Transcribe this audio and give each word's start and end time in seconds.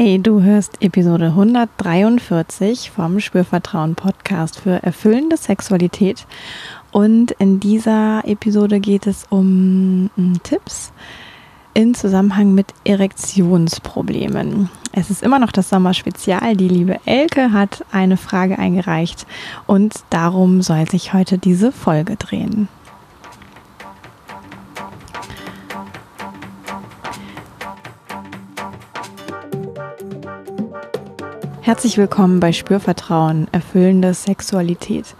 Hi, 0.00 0.20
du 0.20 0.42
hörst 0.42 0.80
Episode 0.80 1.26
143 1.26 2.92
vom 2.92 3.18
Spürvertrauen 3.18 3.96
Podcast 3.96 4.60
für 4.60 4.80
erfüllende 4.80 5.36
Sexualität. 5.36 6.24
Und 6.92 7.32
in 7.32 7.58
dieser 7.58 8.22
Episode 8.24 8.78
geht 8.78 9.08
es 9.08 9.26
um 9.28 10.08
hm, 10.14 10.40
Tipps 10.44 10.92
in 11.74 11.94
Zusammenhang 11.94 12.54
mit 12.54 12.66
Erektionsproblemen. 12.84 14.70
Es 14.92 15.10
ist 15.10 15.24
immer 15.24 15.40
noch 15.40 15.50
das 15.50 15.68
Sommerspezial. 15.68 16.54
Die 16.54 16.68
liebe 16.68 17.00
Elke 17.04 17.52
hat 17.52 17.84
eine 17.90 18.16
Frage 18.16 18.56
eingereicht 18.56 19.26
und 19.66 19.94
darum 20.10 20.62
soll 20.62 20.88
sich 20.88 21.12
heute 21.12 21.38
diese 21.38 21.72
Folge 21.72 22.14
drehen. 22.14 22.68
Herzlich 31.68 31.98
willkommen 31.98 32.40
bei 32.40 32.52
Spürvertrauen, 32.52 33.46
erfüllende 33.52 34.14
Sexualität. 34.14 35.14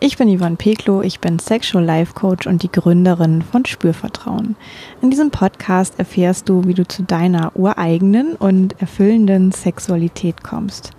Ich 0.00 0.18
bin 0.18 0.28
Yvonne 0.28 0.56
Peklo, 0.56 1.00
ich 1.00 1.18
bin 1.18 1.38
Sexual 1.38 1.82
Life 1.82 2.12
Coach 2.12 2.46
und 2.46 2.62
die 2.62 2.70
Gründerin 2.70 3.40
von 3.40 3.64
Spürvertrauen. 3.64 4.54
In 5.00 5.08
diesem 5.08 5.30
Podcast 5.30 5.98
erfährst 5.98 6.50
du, 6.50 6.66
wie 6.66 6.74
du 6.74 6.86
zu 6.86 7.04
deiner 7.04 7.52
ureigenen 7.56 8.34
und 8.34 8.78
erfüllenden 8.82 9.50
Sexualität 9.50 10.44
kommst. 10.44 10.90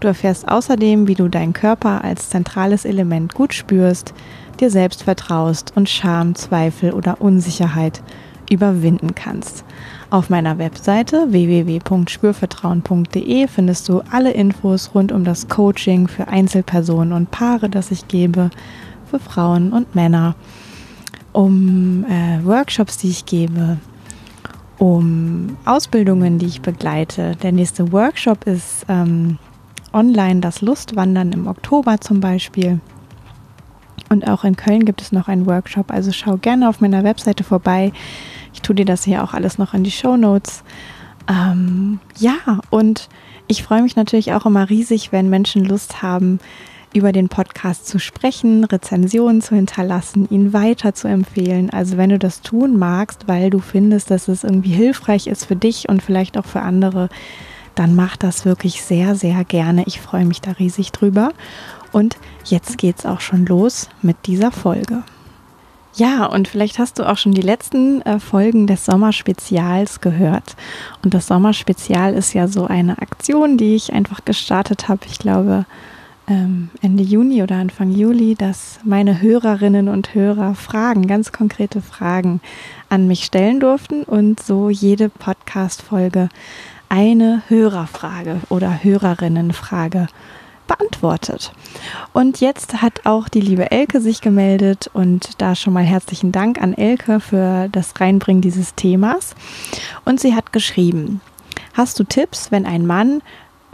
Du 0.00 0.08
erfährst 0.08 0.48
außerdem, 0.48 1.06
wie 1.06 1.16
du 1.16 1.28
deinen 1.28 1.52
Körper 1.52 2.02
als 2.02 2.30
zentrales 2.30 2.86
Element 2.86 3.34
gut 3.34 3.52
spürst, 3.52 4.14
dir 4.58 4.70
selbst 4.70 5.02
vertraust 5.02 5.74
und 5.76 5.90
Scham, 5.90 6.34
Zweifel 6.34 6.94
oder 6.94 7.20
Unsicherheit 7.20 8.00
überwinden 8.50 9.14
kannst. 9.14 9.64
Auf 10.08 10.30
meiner 10.30 10.58
Webseite 10.58 11.32
www.spürvertrauen.de 11.32 13.48
findest 13.48 13.88
du 13.88 14.02
alle 14.10 14.30
Infos 14.30 14.92
rund 14.94 15.10
um 15.10 15.24
das 15.24 15.48
Coaching 15.48 16.06
für 16.06 16.28
Einzelpersonen 16.28 17.12
und 17.12 17.32
Paare, 17.32 17.68
das 17.68 17.90
ich 17.90 18.06
gebe, 18.06 18.50
für 19.10 19.18
Frauen 19.18 19.72
und 19.72 19.96
Männer, 19.96 20.36
um 21.32 22.04
äh, 22.04 22.38
Workshops, 22.44 22.98
die 22.98 23.08
ich 23.08 23.26
gebe, 23.26 23.78
um 24.78 25.56
Ausbildungen, 25.64 26.38
die 26.38 26.46
ich 26.46 26.62
begleite. 26.62 27.34
Der 27.42 27.50
nächste 27.50 27.90
Workshop 27.90 28.46
ist 28.46 28.86
ähm, 28.88 29.38
online 29.92 30.38
das 30.40 30.60
Lustwandern 30.60 31.32
im 31.32 31.48
Oktober 31.48 32.00
zum 32.00 32.20
Beispiel. 32.20 32.78
Und 34.08 34.28
auch 34.28 34.44
in 34.44 34.54
Köln 34.54 34.84
gibt 34.84 35.02
es 35.02 35.10
noch 35.10 35.26
einen 35.26 35.46
Workshop, 35.46 35.90
also 35.90 36.12
schau 36.12 36.36
gerne 36.36 36.68
auf 36.68 36.80
meiner 36.80 37.02
Webseite 37.02 37.42
vorbei. 37.42 37.90
Ich 38.56 38.62
tue 38.62 38.74
dir 38.74 38.86
das 38.86 39.04
hier 39.04 39.22
auch 39.22 39.34
alles 39.34 39.58
noch 39.58 39.74
in 39.74 39.84
die 39.84 39.90
Show 39.90 40.16
Notes. 40.16 40.64
Ähm, 41.28 42.00
ja, 42.16 42.60
und 42.70 43.10
ich 43.48 43.62
freue 43.62 43.82
mich 43.82 43.96
natürlich 43.96 44.32
auch 44.32 44.46
immer 44.46 44.70
riesig, 44.70 45.12
wenn 45.12 45.28
Menschen 45.28 45.62
Lust 45.62 46.00
haben, 46.00 46.40
über 46.94 47.12
den 47.12 47.28
Podcast 47.28 47.86
zu 47.86 47.98
sprechen, 47.98 48.64
Rezensionen 48.64 49.42
zu 49.42 49.54
hinterlassen, 49.54 50.26
ihn 50.30 50.54
weiter 50.54 50.94
zu 50.94 51.06
empfehlen. 51.06 51.68
Also 51.68 51.98
wenn 51.98 52.08
du 52.08 52.18
das 52.18 52.40
tun 52.40 52.78
magst, 52.78 53.28
weil 53.28 53.50
du 53.50 53.58
findest, 53.58 54.10
dass 54.10 54.26
es 54.26 54.42
irgendwie 54.42 54.72
hilfreich 54.72 55.26
ist 55.26 55.44
für 55.44 55.56
dich 55.56 55.90
und 55.90 56.02
vielleicht 56.02 56.38
auch 56.38 56.46
für 56.46 56.62
andere, 56.62 57.10
dann 57.74 57.94
mach 57.94 58.16
das 58.16 58.46
wirklich 58.46 58.82
sehr, 58.82 59.16
sehr 59.16 59.44
gerne. 59.44 59.84
Ich 59.86 60.00
freue 60.00 60.24
mich 60.24 60.40
da 60.40 60.52
riesig 60.52 60.92
drüber. 60.92 61.34
Und 61.92 62.16
jetzt 62.46 62.78
geht's 62.78 63.04
auch 63.04 63.20
schon 63.20 63.44
los 63.44 63.90
mit 64.00 64.16
dieser 64.24 64.50
Folge. 64.50 65.02
Ja, 65.96 66.26
und 66.26 66.46
vielleicht 66.46 66.78
hast 66.78 66.98
du 66.98 67.08
auch 67.08 67.16
schon 67.16 67.32
die 67.32 67.40
letzten 67.40 68.02
äh, 68.02 68.20
Folgen 68.20 68.66
des 68.66 68.84
Sommerspezials 68.84 70.02
gehört. 70.02 70.54
Und 71.02 71.14
das 71.14 71.26
Sommerspezial 71.26 72.12
ist 72.12 72.34
ja 72.34 72.48
so 72.48 72.66
eine 72.66 72.98
Aktion, 72.98 73.56
die 73.56 73.74
ich 73.74 73.94
einfach 73.94 74.22
gestartet 74.26 74.88
habe, 74.88 75.06
ich 75.06 75.18
glaube 75.18 75.64
ähm, 76.28 76.68
Ende 76.82 77.02
Juni 77.02 77.42
oder 77.42 77.56
Anfang 77.56 77.92
Juli, 77.92 78.34
dass 78.34 78.78
meine 78.84 79.22
Hörerinnen 79.22 79.88
und 79.88 80.14
Hörer 80.14 80.54
Fragen, 80.54 81.06
ganz 81.06 81.32
konkrete 81.32 81.80
Fragen 81.80 82.42
an 82.90 83.06
mich 83.06 83.24
stellen 83.24 83.58
durften 83.58 84.02
und 84.02 84.40
so 84.40 84.68
jede 84.68 85.08
Podcast-Folge 85.08 86.28
eine 86.90 87.42
Hörerfrage 87.48 88.40
oder 88.50 88.84
Hörerinnenfrage 88.84 90.08
beantwortet. 90.66 91.52
Und 92.12 92.40
jetzt 92.40 92.82
hat 92.82 93.06
auch 93.06 93.28
die 93.28 93.40
liebe 93.40 93.70
Elke 93.70 94.00
sich 94.00 94.20
gemeldet 94.20 94.90
und 94.92 95.40
da 95.40 95.54
schon 95.54 95.72
mal 95.72 95.84
herzlichen 95.84 96.32
Dank 96.32 96.60
an 96.60 96.74
Elke 96.74 97.20
für 97.20 97.68
das 97.70 97.98
Reinbringen 98.00 98.42
dieses 98.42 98.74
Themas. 98.74 99.34
Und 100.04 100.20
sie 100.20 100.34
hat 100.34 100.52
geschrieben, 100.52 101.20
hast 101.74 101.98
du 101.98 102.04
Tipps, 102.04 102.50
wenn 102.50 102.66
ein 102.66 102.86
Mann 102.86 103.22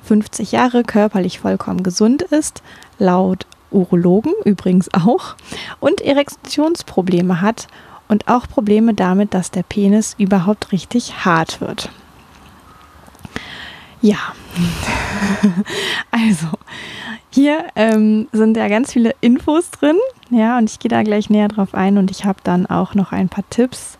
50 0.04 0.52
Jahre 0.52 0.82
körperlich 0.82 1.38
vollkommen 1.38 1.82
gesund 1.82 2.22
ist, 2.22 2.62
laut 2.98 3.47
Urologen 3.70 4.32
übrigens 4.44 4.92
auch, 4.92 5.36
und 5.81 6.00
Erektionsprobleme 6.00 7.41
hat 7.41 7.69
und 8.08 8.28
auch 8.28 8.47
Probleme 8.47 8.94
damit, 8.94 9.32
dass 9.34 9.50
der 9.50 9.62
Penis 9.62 10.14
überhaupt 10.19 10.72
richtig 10.72 11.25
hart 11.25 11.60
wird? 11.60 11.91
Ja, 14.02 14.34
also 16.10 16.48
hier 17.30 17.66
ähm, 17.76 18.28
sind 18.32 18.56
ja 18.56 18.66
ganz 18.68 18.92
viele 18.92 19.14
Infos 19.20 19.70
drin, 19.70 19.96
ja, 20.30 20.58
und 20.58 20.68
ich 20.68 20.80
gehe 20.80 20.88
da 20.88 21.04
gleich 21.04 21.30
näher 21.30 21.46
drauf 21.46 21.72
ein 21.72 21.98
und 21.98 22.10
ich 22.10 22.24
habe 22.24 22.40
dann 22.42 22.66
auch 22.66 22.94
noch 22.94 23.12
ein 23.12 23.28
paar 23.28 23.44
Tipps. 23.48 23.96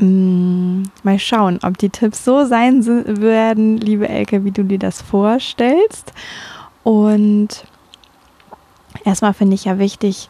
Hm, 0.00 0.90
mal 1.04 1.18
schauen, 1.18 1.60
ob 1.62 1.78
die 1.78 1.90
Tipps 1.90 2.24
so 2.24 2.44
sein 2.44 2.84
werden, 2.84 3.76
liebe 3.76 4.08
Elke, 4.08 4.44
wie 4.44 4.50
du 4.50 4.64
dir 4.64 4.78
das 4.80 5.00
vorstellst. 5.00 6.12
Und 6.82 7.64
erstmal 9.04 9.34
finde 9.34 9.54
ich 9.54 9.64
ja 9.64 9.78
wichtig, 9.78 10.28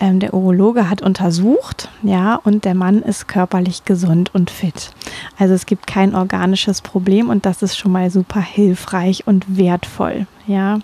ähm, 0.00 0.18
der 0.18 0.34
Urologe 0.34 0.88
hat 0.90 1.02
untersucht, 1.02 1.88
ja, 2.02 2.36
und 2.36 2.64
der 2.64 2.74
Mann 2.74 3.02
ist 3.02 3.28
körperlich 3.28 3.84
gesund 3.84 4.34
und 4.34 4.50
fit. 4.50 4.90
Also 5.38 5.54
es 5.54 5.66
gibt 5.66 5.86
kein 5.86 6.14
organisches 6.14 6.80
Problem 6.80 7.28
und 7.28 7.46
das 7.46 7.62
ist 7.62 7.76
schon 7.76 7.92
mal 7.92 8.10
super 8.10 8.40
hilfreich 8.40 9.26
und 9.26 9.56
wertvoll, 9.56 10.26
ja. 10.46 10.80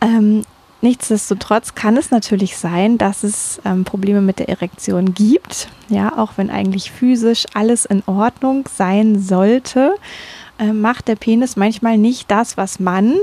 Ähm, 0.00 0.44
Nichtsdestotrotz 0.84 1.74
kann 1.74 1.96
es 1.96 2.10
natürlich 2.10 2.58
sein, 2.58 2.98
dass 2.98 3.22
es 3.22 3.58
ähm, 3.64 3.84
Probleme 3.84 4.20
mit 4.20 4.38
der 4.38 4.50
Erektion 4.50 5.14
gibt, 5.14 5.68
ja, 5.88 6.18
auch 6.18 6.32
wenn 6.36 6.50
eigentlich 6.50 6.90
physisch 6.92 7.46
alles 7.54 7.86
in 7.86 8.02
Ordnung 8.04 8.68
sein 8.70 9.18
sollte 9.18 9.94
äh, 10.58 10.72
macht 10.72 11.08
der 11.08 11.16
Penis 11.16 11.56
manchmal 11.56 11.98
nicht 11.98 12.30
das, 12.30 12.56
was 12.56 12.80
Mann 12.80 13.14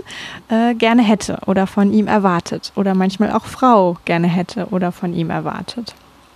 äh, 0.50 0.74
gerne 0.75 1.02
hätte 1.02 1.40
oder 1.46 1.68
von 1.68 1.94
ihm 1.94 2.08
erwartet 2.08 2.72
oder 2.75 2.96
manchmal 2.96 3.31
auch 3.31 3.46
Frau 3.46 3.97
gerne 4.06 4.28
hätte 4.28 4.68
oder 4.72 4.92
von 4.92 5.14
ihm 5.14 5.30
erwartet. 5.30 5.94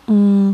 Mm. 0.07 0.53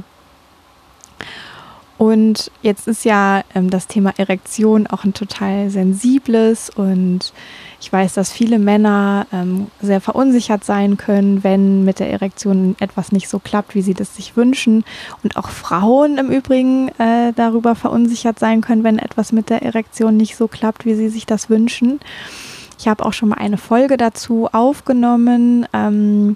Und 2.01 2.49
jetzt 2.63 2.87
ist 2.87 3.05
ja 3.05 3.43
ähm, 3.53 3.69
das 3.69 3.85
Thema 3.85 4.11
Erektion 4.17 4.87
auch 4.87 5.03
ein 5.03 5.13
total 5.13 5.69
sensibles 5.69 6.71
und 6.71 7.31
ich 7.79 7.93
weiß, 7.93 8.15
dass 8.15 8.31
viele 8.31 8.57
Männer 8.57 9.27
ähm, 9.31 9.67
sehr 9.83 10.01
verunsichert 10.01 10.63
sein 10.63 10.97
können, 10.97 11.43
wenn 11.43 11.85
mit 11.85 11.99
der 11.99 12.09
Erektion 12.09 12.75
etwas 12.79 13.11
nicht 13.11 13.29
so 13.29 13.37
klappt, 13.37 13.75
wie 13.75 13.83
sie 13.83 13.93
das 13.93 14.15
sich 14.15 14.35
wünschen. 14.35 14.83
Und 15.21 15.37
auch 15.37 15.49
Frauen 15.49 16.17
im 16.17 16.31
Übrigen 16.31 16.87
äh, 16.97 17.33
darüber 17.35 17.75
verunsichert 17.75 18.39
sein 18.39 18.61
können, 18.61 18.83
wenn 18.83 18.97
etwas 18.97 19.31
mit 19.31 19.51
der 19.51 19.61
Erektion 19.61 20.17
nicht 20.17 20.35
so 20.35 20.47
klappt, 20.47 20.85
wie 20.85 20.95
sie 20.95 21.09
sich 21.09 21.27
das 21.27 21.51
wünschen. 21.51 21.99
Ich 22.79 22.87
habe 22.87 23.05
auch 23.05 23.13
schon 23.13 23.29
mal 23.29 23.37
eine 23.37 23.59
Folge 23.59 23.95
dazu 23.95 24.49
aufgenommen. 24.51 25.67
Ähm, 25.71 26.35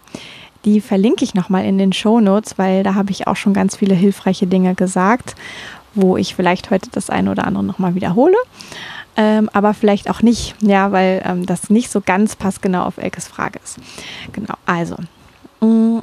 die 0.65 0.81
verlinke 0.81 1.23
ich 1.23 1.33
nochmal 1.33 1.65
in 1.65 1.77
den 1.77 1.93
Show 1.93 2.19
Notes, 2.19 2.57
weil 2.57 2.83
da 2.83 2.95
habe 2.95 3.11
ich 3.11 3.27
auch 3.27 3.35
schon 3.35 3.53
ganz 3.53 3.75
viele 3.75 3.95
hilfreiche 3.95 4.47
Dinge 4.47 4.75
gesagt, 4.75 5.35
wo 5.93 6.17
ich 6.17 6.35
vielleicht 6.35 6.71
heute 6.71 6.89
das 6.91 7.09
eine 7.09 7.31
oder 7.31 7.45
andere 7.45 7.63
nochmal 7.63 7.95
wiederhole. 7.95 8.35
Ähm, 9.17 9.49
aber 9.53 9.73
vielleicht 9.73 10.09
auch 10.09 10.21
nicht, 10.21 10.55
ja, 10.61 10.91
weil 10.91 11.21
ähm, 11.25 11.45
das 11.45 11.69
nicht 11.69 11.89
so 11.89 12.01
ganz 12.01 12.35
passgenau 12.35 12.83
auf 12.83 12.97
Elkes 12.97 13.27
Frage 13.27 13.59
ist. 13.63 13.77
Genau, 14.33 14.55
also. 14.65 14.97
Mm, 15.61 15.99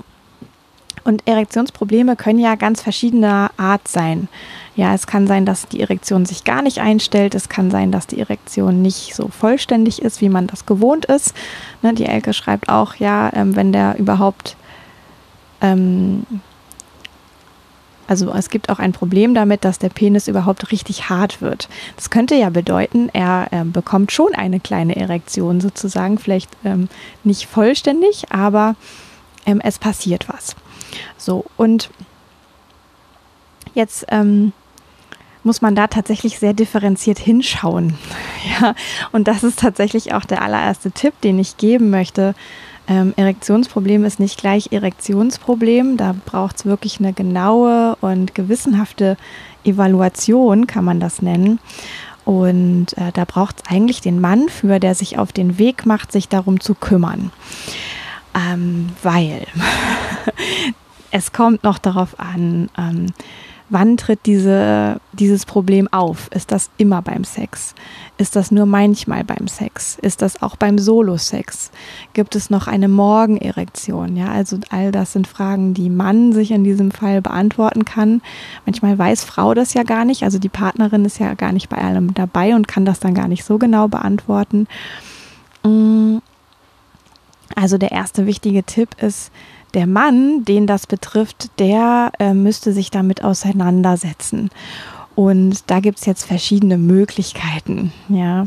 und 1.04 1.26
Erektionsprobleme 1.26 2.16
können 2.16 2.38
ja 2.38 2.54
ganz 2.54 2.80
verschiedener 2.80 3.50
Art 3.56 3.86
sein. 3.88 4.28
Ja, 4.74 4.94
es 4.94 5.06
kann 5.06 5.26
sein, 5.26 5.44
dass 5.44 5.68
die 5.68 5.80
Erektion 5.80 6.24
sich 6.24 6.44
gar 6.44 6.62
nicht 6.62 6.78
einstellt. 6.78 7.34
Es 7.34 7.50
kann 7.50 7.70
sein, 7.70 7.92
dass 7.92 8.06
die 8.06 8.20
Erektion 8.20 8.80
nicht 8.80 9.14
so 9.14 9.28
vollständig 9.28 10.00
ist, 10.00 10.22
wie 10.22 10.30
man 10.30 10.46
das 10.46 10.64
gewohnt 10.64 11.04
ist. 11.04 11.34
Ne, 11.82 11.92
die 11.92 12.06
Elke 12.06 12.32
schreibt 12.32 12.70
auch, 12.70 12.94
ja, 12.96 13.30
ähm, 13.34 13.54
wenn 13.54 13.72
der 13.72 13.98
überhaupt, 13.98 14.56
ähm, 15.60 16.24
also 18.06 18.32
es 18.32 18.48
gibt 18.48 18.70
auch 18.70 18.78
ein 18.78 18.92
Problem 18.92 19.34
damit, 19.34 19.64
dass 19.66 19.78
der 19.78 19.90
Penis 19.90 20.26
überhaupt 20.26 20.72
richtig 20.72 21.10
hart 21.10 21.42
wird. 21.42 21.68
Das 21.96 22.08
könnte 22.08 22.34
ja 22.34 22.48
bedeuten, 22.48 23.10
er 23.12 23.48
äh, 23.50 23.64
bekommt 23.64 24.10
schon 24.10 24.34
eine 24.34 24.58
kleine 24.58 24.96
Erektion 24.96 25.60
sozusagen, 25.60 26.18
vielleicht 26.18 26.50
ähm, 26.64 26.88
nicht 27.24 27.46
vollständig, 27.46 28.32
aber 28.32 28.74
ähm, 29.44 29.60
es 29.62 29.78
passiert 29.78 30.28
was. 30.30 30.56
So, 31.18 31.44
und 31.58 31.90
jetzt 33.74 34.06
ähm, 34.08 34.52
muss 35.44 35.62
man 35.62 35.74
da 35.74 35.86
tatsächlich 35.86 36.38
sehr 36.38 36.54
differenziert 36.54 37.18
hinschauen. 37.18 37.94
Ja, 38.60 38.74
und 39.12 39.28
das 39.28 39.44
ist 39.44 39.60
tatsächlich 39.60 40.14
auch 40.14 40.24
der 40.24 40.42
allererste 40.42 40.90
Tipp, 40.90 41.14
den 41.20 41.38
ich 41.38 41.58
geben 41.58 41.90
möchte. 41.90 42.34
Ähm, 42.88 43.14
Erektionsproblem 43.16 44.04
ist 44.04 44.18
nicht 44.18 44.38
gleich 44.38 44.72
Erektionsproblem. 44.72 45.96
Da 45.96 46.14
braucht 46.26 46.56
es 46.56 46.66
wirklich 46.66 46.98
eine 46.98 47.12
genaue 47.12 47.96
und 48.00 48.34
gewissenhafte 48.34 49.16
Evaluation, 49.64 50.66
kann 50.66 50.84
man 50.84 50.98
das 50.98 51.22
nennen. 51.22 51.60
Und 52.24 52.96
äh, 52.96 53.12
da 53.12 53.24
braucht 53.24 53.56
es 53.58 53.70
eigentlich 53.70 54.00
den 54.00 54.20
Mann 54.20 54.48
für, 54.48 54.78
der 54.80 54.94
sich 54.94 55.18
auf 55.18 55.32
den 55.32 55.58
Weg 55.58 55.86
macht, 55.86 56.12
sich 56.12 56.28
darum 56.28 56.60
zu 56.60 56.74
kümmern. 56.74 57.30
Ähm, 58.34 58.90
weil 59.02 59.46
es 61.10 61.32
kommt 61.32 61.64
noch 61.64 61.78
darauf 61.78 62.18
an, 62.18 62.70
ähm, 62.78 63.06
wann 63.72 63.96
tritt 63.96 64.20
diese, 64.26 65.00
dieses 65.12 65.46
Problem 65.46 65.88
auf? 65.90 66.28
Ist 66.32 66.52
das 66.52 66.70
immer 66.76 67.00
beim 67.02 67.24
Sex? 67.24 67.74
Ist 68.18 68.36
das 68.36 68.50
nur 68.50 68.66
manchmal 68.66 69.24
beim 69.24 69.48
Sex? 69.48 69.98
Ist 70.00 70.22
das 70.22 70.42
auch 70.42 70.56
beim 70.56 70.78
Solo-Sex? 70.78 71.70
Gibt 72.12 72.36
es 72.36 72.50
noch 72.50 72.66
eine 72.68 72.88
Morgenerektion? 72.88 74.16
Ja, 74.16 74.30
also 74.30 74.58
all 74.70 74.92
das 74.92 75.14
sind 75.14 75.26
Fragen, 75.26 75.72
die 75.72 75.88
man 75.88 76.32
sich 76.32 76.50
in 76.50 76.64
diesem 76.64 76.90
Fall 76.90 77.22
beantworten 77.22 77.84
kann. 77.84 78.20
Manchmal 78.66 78.98
weiß 78.98 79.24
Frau 79.24 79.54
das 79.54 79.74
ja 79.74 79.82
gar 79.82 80.04
nicht. 80.04 80.22
Also 80.22 80.38
die 80.38 80.50
Partnerin 80.50 81.04
ist 81.06 81.18
ja 81.18 81.32
gar 81.34 81.52
nicht 81.52 81.70
bei 81.70 81.78
allem 81.78 82.12
dabei 82.12 82.54
und 82.54 82.68
kann 82.68 82.84
das 82.84 83.00
dann 83.00 83.14
gar 83.14 83.28
nicht 83.28 83.44
so 83.44 83.58
genau 83.58 83.88
beantworten. 83.88 84.68
Mm. 85.64 86.18
Also 87.54 87.76
der 87.76 87.92
erste 87.92 88.26
wichtige 88.26 88.62
Tipp 88.64 88.96
ist, 89.02 89.30
der 89.74 89.86
Mann, 89.86 90.44
den 90.44 90.66
das 90.66 90.86
betrifft, 90.86 91.50
der 91.58 92.12
äh, 92.18 92.34
müsste 92.34 92.72
sich 92.72 92.90
damit 92.90 93.24
auseinandersetzen. 93.24 94.50
Und 95.14 95.70
da 95.70 95.80
gibt 95.80 95.98
es 95.98 96.06
jetzt 96.06 96.24
verschiedene 96.24 96.78
Möglichkeiten, 96.78 97.92
ja. 98.08 98.46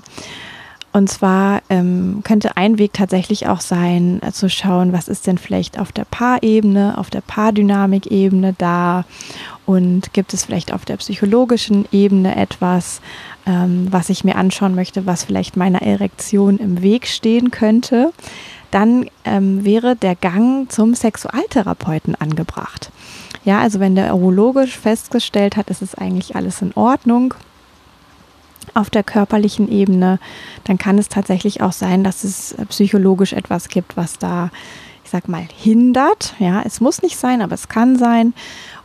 Und 0.95 1.09
zwar 1.09 1.61
ähm, 1.69 2.21
könnte 2.23 2.55
ein 2.55 2.77
Weg 2.77 2.93
tatsächlich 2.93 3.47
auch 3.47 3.59
sein, 3.59 4.21
äh, 4.23 4.31
zu 4.31 4.49
schauen, 4.49 4.93
was 4.93 5.09
ist 5.09 5.27
denn 5.27 5.37
vielleicht 5.37 5.77
auf 5.77 5.91
der 5.91 6.05
Paarebene, 6.05 6.97
auf 6.97 7.09
der 7.09 7.19
Paardynamik-Ebene 7.19 8.55
da 8.57 9.03
und 9.65 10.13
gibt 10.13 10.33
es 10.33 10.45
vielleicht 10.45 10.71
auf 10.71 10.85
der 10.85 10.95
psychologischen 10.95 11.85
Ebene 11.91 12.37
etwas, 12.37 13.01
ähm, 13.45 13.87
was 13.91 14.07
ich 14.07 14.23
mir 14.23 14.37
anschauen 14.37 14.73
möchte, 14.73 15.05
was 15.05 15.25
vielleicht 15.25 15.57
meiner 15.57 15.81
Erektion 15.81 16.59
im 16.59 16.81
Weg 16.81 17.07
stehen 17.07 17.51
könnte 17.51 18.13
dann 18.75 19.09
ähm, 19.23 19.63
wäre 19.63 19.95
der 19.95 20.15
Gang 20.15 20.69
zum 20.69 20.95
Sexualtherapeuten 20.95 22.13
angebracht. 22.15 22.91
Ja, 23.45 23.61
also 23.61 23.79
wenn 23.79 23.95
der 23.95 24.13
urologisch 24.13 24.77
festgestellt 24.77 25.55
hat, 25.55 25.69
ist 25.69 25.81
es 25.81 25.95
eigentlich 25.95 26.35
alles 26.35 26.61
in 26.61 26.73
Ordnung 26.75 27.33
auf 28.73 28.89
der 28.89 29.03
körperlichen 29.03 29.71
Ebene, 29.71 30.19
dann 30.65 30.77
kann 30.77 30.97
es 30.97 31.07
tatsächlich 31.07 31.61
auch 31.61 31.71
sein, 31.71 32.03
dass 32.03 32.25
es 32.25 32.53
psychologisch 32.67 33.31
etwas 33.31 33.69
gibt, 33.69 33.95
was 33.95 34.17
da, 34.17 34.49
ich 35.05 35.09
sag 35.09 35.29
mal, 35.29 35.47
hindert. 35.55 36.33
Ja, 36.39 36.61
es 36.65 36.81
muss 36.81 37.01
nicht 37.01 37.17
sein, 37.17 37.41
aber 37.41 37.53
es 37.53 37.69
kann 37.69 37.97
sein. 37.97 38.33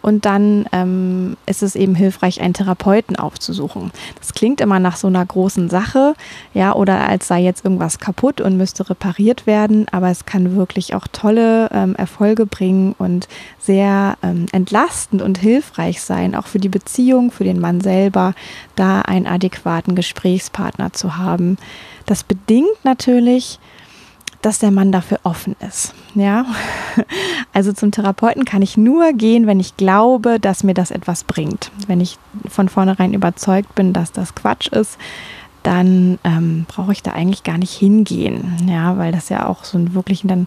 Und 0.02 0.24
dann 0.24 0.66
ähm, 0.72 1.36
ist 1.46 1.62
es 1.62 1.76
eben 1.76 1.94
hilfreich, 1.94 2.40
einen 2.40 2.54
Therapeuten 2.54 3.16
aufzusuchen. 3.16 3.90
Das 4.18 4.32
klingt 4.32 4.60
immer 4.60 4.78
nach 4.78 4.96
so 4.96 5.08
einer 5.08 5.24
großen 5.24 5.68
Sache, 5.68 6.14
ja, 6.54 6.74
oder 6.74 7.06
als 7.08 7.28
sei 7.28 7.40
jetzt 7.40 7.64
irgendwas 7.64 7.98
kaputt 7.98 8.40
und 8.40 8.56
müsste 8.56 8.88
repariert 8.88 9.46
werden, 9.46 9.86
aber 9.90 10.10
es 10.10 10.26
kann 10.26 10.56
wirklich 10.56 10.94
auch 10.94 11.06
tolle 11.12 11.68
ähm, 11.72 11.94
Erfolge 11.96 12.46
bringen 12.46 12.94
und 12.98 13.28
sehr 13.58 14.16
ähm, 14.22 14.46
entlastend 14.52 15.22
und 15.22 15.38
hilfreich 15.38 16.00
sein, 16.00 16.34
auch 16.34 16.46
für 16.46 16.58
die 16.58 16.68
Beziehung, 16.68 17.30
für 17.30 17.44
den 17.44 17.60
Mann 17.60 17.80
selber, 17.80 18.34
da 18.76 19.02
einen 19.02 19.26
adäquaten 19.26 19.94
Gesprächspartner 19.94 20.92
zu 20.92 21.16
haben. 21.16 21.58
Das 22.06 22.24
bedingt 22.24 22.84
natürlich, 22.84 23.58
dass 24.42 24.58
der 24.58 24.70
Mann 24.70 24.90
dafür 24.92 25.20
offen 25.22 25.54
ist. 25.66 25.94
Ja, 26.14 26.46
also 27.52 27.72
zum 27.72 27.90
Therapeuten 27.90 28.44
kann 28.44 28.62
ich 28.62 28.76
nur 28.76 29.12
gehen, 29.12 29.46
wenn 29.46 29.60
ich 29.60 29.76
glaube, 29.76 30.40
dass 30.40 30.64
mir 30.64 30.74
das 30.74 30.90
etwas 30.90 31.24
bringt. 31.24 31.70
Wenn 31.86 32.00
ich 32.00 32.18
von 32.48 32.68
vornherein 32.68 33.12
überzeugt 33.12 33.74
bin, 33.74 33.92
dass 33.92 34.12
das 34.12 34.34
Quatsch 34.34 34.68
ist, 34.68 34.98
dann 35.62 36.18
ähm, 36.24 36.64
brauche 36.68 36.92
ich 36.92 37.02
da 37.02 37.12
eigentlich 37.12 37.44
gar 37.44 37.58
nicht 37.58 37.72
hingehen. 37.72 38.56
Ja, 38.66 38.96
weil 38.96 39.12
das 39.12 39.28
ja 39.28 39.46
auch 39.46 39.64
so 39.64 39.76
einen 39.76 39.94
wirklichen 39.94 40.28
dann 40.28 40.46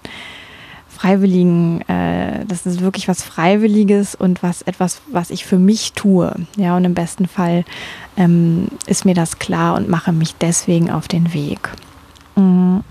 Freiwilligen, 0.88 1.81
äh, 1.89 2.46
das 2.46 2.66
ist 2.66 2.81
wirklich 2.81 3.07
was 3.07 3.24
Freiwilliges 3.24 4.16
und 4.16 4.44
was 4.44 4.62
etwas, 4.62 5.01
was 5.12 5.31
ich 5.31 5.46
für 5.46 5.57
mich 5.57 5.94
tue. 5.94 6.34
Ja, 6.56 6.78
und 6.78 6.86
im 6.86 6.94
besten 6.94 7.28
Fall 7.28 7.66
ähm, 8.16 8.68
ist 8.86 9.04
mir 9.04 9.16
das 9.16 9.39
klar 9.39 9.75
und 9.75 9.89
mache 9.89 10.12
mich 10.12 10.36
deswegen 10.36 10.92
auf 10.92 11.07
den 11.07 11.34
Weg. 11.34 11.69
Mhm. 12.36 12.84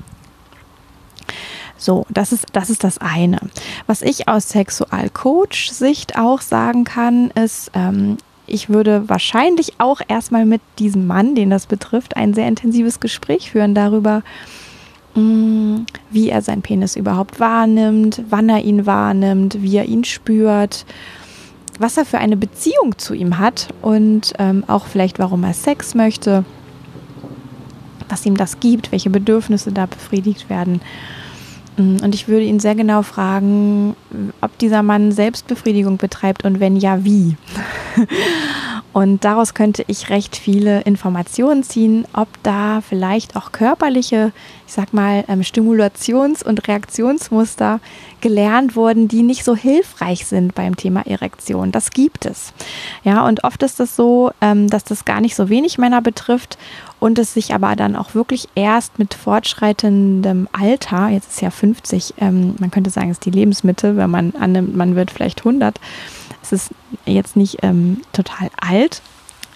So, 1.82 2.06
das 2.10 2.30
ist, 2.30 2.46
das 2.52 2.70
ist 2.70 2.84
das 2.84 2.98
eine. 2.98 3.40
Was 3.86 4.02
ich 4.02 4.28
aus 4.28 4.50
Sexualcoach-Sicht 4.50 6.16
auch 6.16 6.40
sagen 6.40 6.84
kann, 6.84 7.30
ist, 7.32 7.72
ähm, 7.74 8.18
ich 8.46 8.68
würde 8.68 9.08
wahrscheinlich 9.08 9.74
auch 9.78 10.00
erstmal 10.06 10.46
mit 10.46 10.60
diesem 10.78 11.08
Mann, 11.08 11.34
den 11.34 11.50
das 11.50 11.66
betrifft, 11.66 12.16
ein 12.16 12.34
sehr 12.34 12.46
intensives 12.46 13.00
Gespräch 13.00 13.50
führen 13.50 13.74
darüber, 13.74 14.22
mm, 15.16 15.78
wie 16.10 16.28
er 16.28 16.42
seinen 16.42 16.62
Penis 16.62 16.94
überhaupt 16.94 17.40
wahrnimmt, 17.40 18.22
wann 18.30 18.48
er 18.48 18.62
ihn 18.62 18.86
wahrnimmt, 18.86 19.60
wie 19.60 19.76
er 19.76 19.86
ihn 19.86 20.04
spürt, 20.04 20.86
was 21.80 21.96
er 21.96 22.04
für 22.04 22.18
eine 22.18 22.36
Beziehung 22.36 22.96
zu 22.96 23.14
ihm 23.14 23.38
hat 23.38 23.68
und 23.82 24.34
ähm, 24.38 24.62
auch 24.68 24.86
vielleicht, 24.86 25.18
warum 25.18 25.42
er 25.42 25.54
Sex 25.54 25.96
möchte, 25.96 26.44
was 28.08 28.24
ihm 28.24 28.36
das 28.36 28.60
gibt, 28.60 28.92
welche 28.92 29.10
Bedürfnisse 29.10 29.72
da 29.72 29.86
befriedigt 29.86 30.48
werden. 30.48 30.80
Mm, 31.76 31.96
und 32.02 32.14
ich 32.14 32.28
würde 32.28 32.44
ihn 32.44 32.60
sehr 32.60 32.74
genau 32.74 33.02
fragen, 33.02 33.96
ob 34.40 34.56
dieser 34.58 34.82
Mann 34.82 35.12
Selbstbefriedigung 35.12 35.96
betreibt 35.96 36.44
und 36.44 36.60
wenn 36.60 36.76
ja, 36.76 37.04
wie. 37.04 37.36
Und 38.92 39.24
daraus 39.24 39.54
könnte 39.54 39.84
ich 39.86 40.10
recht 40.10 40.36
viele 40.36 40.82
Informationen 40.82 41.62
ziehen, 41.62 42.06
ob 42.12 42.28
da 42.42 42.82
vielleicht 42.82 43.36
auch 43.36 43.50
körperliche, 43.50 44.32
ich 44.66 44.72
sag 44.74 44.92
mal, 44.92 45.24
ähm, 45.28 45.40
Stimulations- 45.40 46.44
und 46.44 46.68
Reaktionsmuster 46.68 47.80
gelernt 48.20 48.76
wurden, 48.76 49.08
die 49.08 49.22
nicht 49.22 49.44
so 49.44 49.56
hilfreich 49.56 50.26
sind 50.26 50.54
beim 50.54 50.76
Thema 50.76 51.06
Erektion. 51.06 51.72
Das 51.72 51.90
gibt 51.90 52.26
es. 52.26 52.52
Ja, 53.02 53.26
und 53.26 53.44
oft 53.44 53.62
ist 53.62 53.80
es 53.80 53.96
so, 53.96 54.32
ähm, 54.42 54.68
dass 54.68 54.84
das 54.84 55.06
gar 55.06 55.22
nicht 55.22 55.36
so 55.36 55.48
wenig 55.48 55.78
Männer 55.78 56.02
betrifft 56.02 56.58
und 57.02 57.18
es 57.18 57.34
sich 57.34 57.52
aber 57.52 57.74
dann 57.74 57.96
auch 57.96 58.14
wirklich 58.14 58.48
erst 58.54 59.00
mit 59.00 59.14
fortschreitendem 59.14 60.46
Alter, 60.52 61.08
jetzt 61.08 61.32
ist 61.32 61.42
ja 61.42 61.50
50, 61.50 62.14
ähm, 62.18 62.54
man 62.60 62.70
könnte 62.70 62.90
sagen, 62.90 63.10
es 63.10 63.16
ist 63.16 63.24
die 63.24 63.32
Lebensmitte, 63.32 63.96
wenn 63.96 64.08
man 64.08 64.36
annimmt, 64.38 64.76
man 64.76 64.94
wird 64.94 65.10
vielleicht 65.10 65.40
100, 65.40 65.80
es 66.44 66.52
ist 66.52 66.70
jetzt 67.04 67.34
nicht 67.34 67.58
ähm, 67.62 68.02
total 68.12 68.50
alt, 68.56 69.02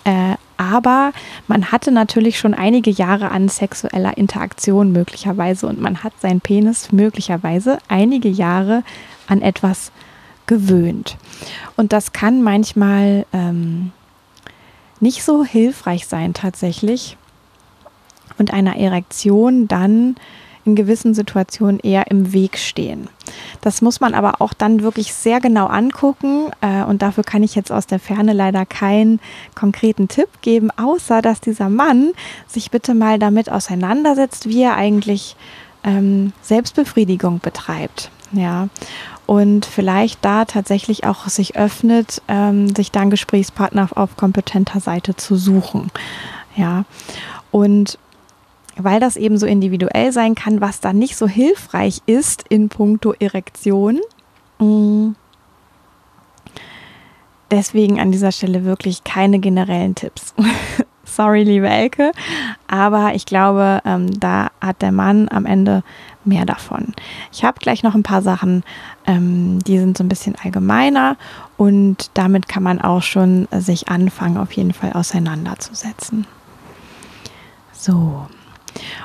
äh, 0.03 0.35
aber 0.57 1.13
man 1.47 1.71
hatte 1.71 1.93
natürlich 1.93 2.37
schon 2.37 2.53
einige 2.53 2.91
Jahre 2.91 3.31
an 3.31 3.49
sexueller 3.49 4.19
Interaktion 4.19 4.91
möglicherweise 4.91 5.69
und 5.69 5.81
man 5.81 6.03
hat 6.03 6.15
seinen 6.21 6.41
Penis 6.41 6.91
möglicherweise 6.91 7.79
einige 7.87 8.29
Jahre 8.29 8.83
an 9.29 9.41
etwas 9.41 9.93
gewöhnt. 10.49 11.17
Und 11.77 11.93
das 11.93 12.11
kann 12.11 12.43
manchmal 12.43 13.25
ähm, 13.33 13.93
nicht 14.99 15.23
so 15.23 15.45
hilfreich 15.45 16.09
sein 16.09 16.35
tatsächlich, 16.35 17.17
und 18.39 18.53
einer 18.53 18.77
Erektion 18.77 19.69
dann 19.69 20.17
in 20.67 20.75
gewissen 20.75 21.15
Situationen 21.15 21.79
eher 21.79 22.11
im 22.11 22.33
Weg 22.33 22.59
stehen. 22.59 23.09
Das 23.61 23.83
muss 23.83 24.01
man 24.01 24.15
aber 24.15 24.41
auch 24.41 24.53
dann 24.53 24.83
wirklich 24.83 25.15
sehr 25.15 25.41
genau 25.41 25.67
angucken 25.67 26.51
äh, 26.61 26.83
und 26.83 27.03
dafür 27.03 27.25
kann 27.25 27.43
ich 27.43 27.55
jetzt 27.55 27.71
aus 27.71 27.87
der 27.87 28.01
Ferne 28.01 28.33
leider 28.33 28.67
keinen 28.67 29.21
konkreten 29.55 30.09
Tipp 30.09 30.29
geben, 30.43 30.71
außer 30.77 31.23
dass 31.23 31.41
dieser 31.41 31.69
Mann 31.69 32.13
sich 32.47 32.71
bitte 32.71 32.95
mal 32.95 33.19
damit 33.19 33.51
auseinandersetzt, 33.51 34.49
wie 34.49 34.63
er 34.63 34.77
eigentlich 34.77 35.37
ähm, 35.85 36.33
Selbstbefriedigung 36.43 37.39
betreibt. 37.39 38.11
Ja, 38.33 38.69
und 39.27 39.67
vielleicht 39.67 40.25
da 40.25 40.45
tatsächlich 40.45 41.05
auch 41.05 41.29
sich 41.29 41.57
öffnet, 41.57 42.23
ähm, 42.27 42.75
sich 42.75 42.91
dann 42.91 43.11
Gesprächspartner 43.11 43.85
auf, 43.85 43.97
auf 43.97 44.17
kompetenter 44.17 44.81
Seite 44.81 45.15
zu 45.15 45.37
suchen. 45.37 45.91
Ja, 46.57 46.85
und 47.53 47.99
weil 48.77 49.01
das 49.01 49.17
eben 49.17 49.39
so 49.39 49.47
individuell 49.47 50.13
sein 50.13 50.35
kann, 50.35 50.61
was 50.61 50.81
dann 50.81 50.99
nicht 50.99 51.17
so 51.17 51.27
hilfreich 51.27 52.03
ist 52.07 52.45
in 52.49 52.69
puncto 52.69 53.13
Erektion. 53.19 54.01
Mm. 54.59 55.13
Deswegen 57.51 58.01
an 58.01 58.11
dieser 58.11 58.33
Stelle 58.33 58.65
wirklich 58.65 59.05
keine 59.05 59.39
generellen 59.39 59.95
Tipps. 59.95 60.35
Sorry, 61.05 61.45
liebe 61.45 61.69
Elke. 61.69 62.11
Aber 62.67 63.15
ich 63.15 63.25
glaube, 63.25 63.81
ähm, 63.85 64.19
da 64.19 64.49
hat 64.61 64.83
der 64.83 64.91
Mann 64.91 65.29
am 65.31 65.47
Ende 65.47 65.85
mehr 66.25 66.45
davon. 66.45 66.93
Ich 67.33 67.45
habe 67.45 67.61
gleich 67.61 67.85
noch 67.85 67.95
ein 67.95 68.03
paar 68.03 68.21
Sachen, 68.21 68.65
ähm, 69.07 69.61
die 69.61 69.79
sind 69.79 69.97
so 69.97 70.03
ein 70.03 70.09
bisschen 70.09 70.35
allgemeiner 70.43 71.17
und 71.57 72.11
damit 72.15 72.49
kann 72.49 72.65
man 72.65 72.81
auch 72.81 73.03
schon 73.03 73.47
sich 73.53 73.89
anfangen, 73.89 74.37
auf 74.37 74.53
jeden 74.53 74.73
Fall 74.73 74.93
auseinanderzusetzen. 74.93 76.27
So. 77.73 78.27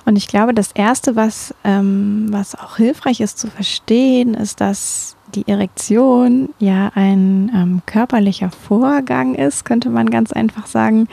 Und 0.05 0.17
ich 0.17 0.27
glaube, 0.27 0.53
das 0.53 0.71
Erste, 0.71 1.15
was, 1.15 1.53
ähm, 1.63 2.27
was 2.29 2.55
auch 2.55 2.77
hilfreich 2.77 3.21
ist 3.21 3.39
zu 3.39 3.47
verstehen, 3.47 4.33
ist, 4.33 4.61
dass 4.61 5.15
die 5.35 5.47
Erektion 5.47 6.49
ja 6.59 6.91
ein 6.95 7.51
ähm, 7.53 7.81
körperlicher 7.85 8.51
Vorgang 8.51 9.35
ist, 9.35 9.65
könnte 9.65 9.89
man 9.89 10.09
ganz 10.09 10.31
einfach 10.31 10.67
sagen, 10.67 11.07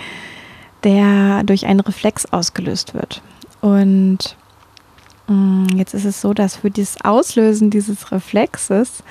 der 0.84 1.42
durch 1.44 1.66
einen 1.66 1.80
Reflex 1.80 2.26
ausgelöst 2.26 2.94
wird. 2.94 3.22
Und 3.60 4.36
mh, 5.28 5.34
mm, 5.34 5.66
jetzt 5.76 5.94
ist 5.94 6.04
es 6.04 6.20
so, 6.20 6.34
dass 6.34 6.56
für 6.56 6.70
das 6.70 6.96
Auslösen 7.04 7.70
dieses 7.70 8.12
Reflexes 8.12 9.02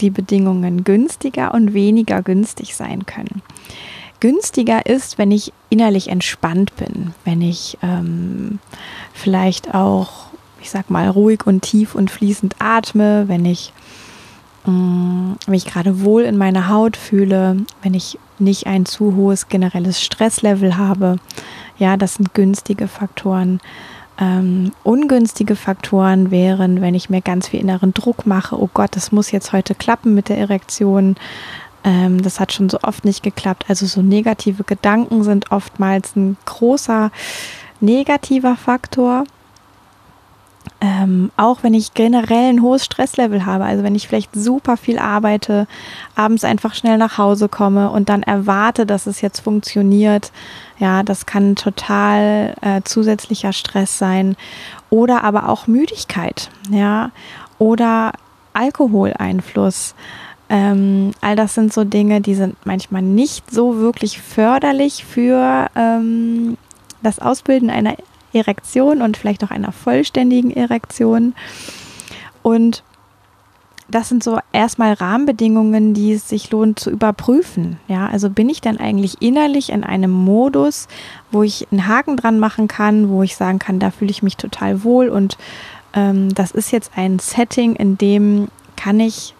die 0.00 0.10
Bedingungen 0.10 0.84
günstiger 0.84 1.52
und 1.52 1.74
weniger 1.74 2.22
günstig 2.22 2.74
sein 2.76 3.04
können. 3.06 3.42
Günstiger 4.20 4.86
ist, 4.86 5.18
wenn 5.18 5.30
ich 5.30 5.52
innerlich 5.70 6.08
entspannt 6.08 6.74
bin, 6.76 7.14
wenn 7.24 7.42
ich 7.42 7.78
ähm, 7.82 8.58
vielleicht 9.12 9.74
auch, 9.74 10.26
ich 10.60 10.70
sag 10.70 10.90
mal, 10.90 11.08
ruhig 11.08 11.46
und 11.46 11.62
tief 11.62 11.94
und 11.94 12.10
fließend 12.10 12.56
atme, 12.58 13.28
wenn 13.28 13.44
ich 13.44 13.72
Mm, 14.66 15.34
wenn 15.46 15.54
ich 15.54 15.64
gerade 15.64 16.02
wohl 16.02 16.22
in 16.22 16.36
meiner 16.36 16.68
Haut 16.68 16.96
fühle, 16.96 17.56
wenn 17.82 17.94
ich 17.94 18.18
nicht 18.38 18.66
ein 18.66 18.84
zu 18.84 19.14
hohes 19.14 19.48
generelles 19.48 20.02
Stresslevel 20.02 20.76
habe. 20.76 21.16
Ja, 21.78 21.96
das 21.96 22.14
sind 22.14 22.34
günstige 22.34 22.88
Faktoren. 22.88 23.60
Ähm, 24.18 24.72
ungünstige 24.82 25.56
Faktoren 25.56 26.30
wären, 26.30 26.80
wenn 26.80 26.94
ich 26.94 27.10
mir 27.10 27.20
ganz 27.20 27.48
viel 27.48 27.60
inneren 27.60 27.92
Druck 27.92 28.26
mache, 28.26 28.58
oh 28.58 28.70
Gott, 28.72 28.96
das 28.96 29.12
muss 29.12 29.30
jetzt 29.30 29.52
heute 29.52 29.74
klappen 29.74 30.14
mit 30.14 30.30
der 30.30 30.38
Erektion. 30.38 31.16
Ähm, 31.86 32.20
das 32.20 32.40
hat 32.40 32.52
schon 32.52 32.68
so 32.68 32.80
oft 32.82 33.06
nicht 33.06 33.22
geklappt. 33.22 33.64
Also 33.68 33.86
so 33.86 34.02
negative 34.02 34.64
Gedanken 34.64 35.22
sind 35.22 35.52
oftmals 35.52 36.14
ein 36.16 36.36
großer 36.44 37.10
negativer 37.80 38.56
Faktor. 38.56 39.24
Ähm, 40.80 41.30
auch 41.36 41.62
wenn 41.62 41.72
ich 41.72 41.94
generell 41.94 42.50
ein 42.50 42.60
hohes 42.60 42.84
Stresslevel 42.84 43.46
habe, 43.46 43.64
also 43.64 43.82
wenn 43.82 43.94
ich 43.94 44.08
vielleicht 44.08 44.34
super 44.34 44.76
viel 44.76 44.98
arbeite, 44.98 45.66
abends 46.16 46.44
einfach 46.44 46.74
schnell 46.74 46.98
nach 46.98 47.16
Hause 47.16 47.48
komme 47.48 47.90
und 47.90 48.08
dann 48.08 48.22
erwarte, 48.22 48.84
dass 48.84 49.06
es 49.06 49.20
jetzt 49.20 49.40
funktioniert, 49.40 50.32
ja, 50.78 51.02
das 51.02 51.24
kann 51.24 51.54
total 51.54 52.54
äh, 52.60 52.82
zusätzlicher 52.84 53.52
Stress 53.54 53.96
sein 53.96 54.36
oder 54.90 55.24
aber 55.24 55.48
auch 55.48 55.66
Müdigkeit, 55.66 56.50
ja, 56.68 57.10
oder 57.58 58.12
Alkoholeinfluss. 58.52 59.94
Ähm, 60.48 61.12
all 61.20 61.34
das 61.34 61.54
sind 61.54 61.72
so 61.72 61.84
Dinge, 61.84 62.20
die 62.20 62.34
sind 62.34 62.56
manchmal 62.64 63.02
nicht 63.02 63.50
so 63.50 63.78
wirklich 63.78 64.20
förderlich 64.20 65.04
für 65.04 65.66
ähm, 65.74 66.56
das 67.02 67.18
Ausbilden 67.18 67.70
einer 67.70 67.96
Erektion 68.32 69.02
und 69.02 69.16
vielleicht 69.16 69.42
auch 69.42 69.50
einer 69.50 69.72
vollständigen 69.72 70.50
Erektion. 70.50 71.34
Und 72.42 72.84
das 73.88 74.08
sind 74.08 74.22
so 74.22 74.38
erstmal 74.52 74.94
Rahmenbedingungen, 74.94 75.94
die 75.94 76.12
es 76.12 76.28
sich 76.28 76.50
lohnt 76.50 76.78
zu 76.78 76.90
überprüfen. 76.90 77.78
Ja, 77.86 78.08
also 78.08 78.30
bin 78.30 78.48
ich 78.48 78.60
dann 78.60 78.78
eigentlich 78.78 79.22
innerlich 79.22 79.70
in 79.70 79.84
einem 79.84 80.10
Modus, 80.10 80.88
wo 81.30 81.42
ich 81.42 81.68
einen 81.70 81.86
Haken 81.86 82.16
dran 82.16 82.38
machen 82.38 82.66
kann, 82.66 83.08
wo 83.08 83.22
ich 83.22 83.36
sagen 83.36 83.58
kann, 83.58 83.78
da 83.78 83.90
fühle 83.90 84.10
ich 84.10 84.22
mich 84.22 84.36
total 84.36 84.82
wohl 84.82 85.08
und 85.08 85.38
ähm, 85.94 86.34
das 86.34 86.50
ist 86.50 86.72
jetzt 86.72 86.92
ein 86.96 87.20
Setting, 87.20 87.76
in 87.76 87.96
dem 87.96 88.48
kann 88.76 88.98
ich 88.98 89.34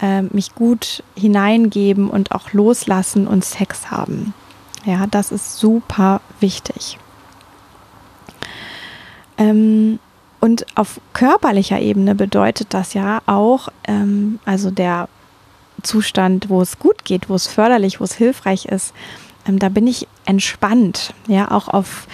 äh, 0.00 0.22
mich 0.22 0.54
gut 0.54 1.02
hineingeben 1.14 2.08
und 2.08 2.32
auch 2.32 2.52
loslassen 2.52 3.26
und 3.26 3.44
Sex 3.44 3.90
haben. 3.90 4.34
Ja, 4.84 5.06
das 5.06 5.30
ist 5.30 5.58
super 5.58 6.20
wichtig. 6.40 6.98
Ähm, 9.36 9.98
und 10.40 10.66
auf 10.74 11.00
körperlicher 11.12 11.80
Ebene 11.80 12.14
bedeutet 12.14 12.72
das 12.72 12.94
ja 12.94 13.20
auch, 13.26 13.68
ähm, 13.84 14.38
also 14.44 14.70
der 14.70 15.08
Zustand, 15.82 16.48
wo 16.48 16.60
es 16.62 16.78
gut 16.78 17.04
geht, 17.04 17.28
wo 17.28 17.34
es 17.34 17.46
förderlich, 17.46 18.00
wo 18.00 18.04
es 18.04 18.14
hilfreich 18.14 18.66
ist, 18.66 18.94
ähm, 19.46 19.58
da 19.58 19.68
bin 19.68 19.86
ich 19.86 20.06
entspannt, 20.24 21.14
ja, 21.26 21.50
auch 21.50 21.68
auf 21.68 22.06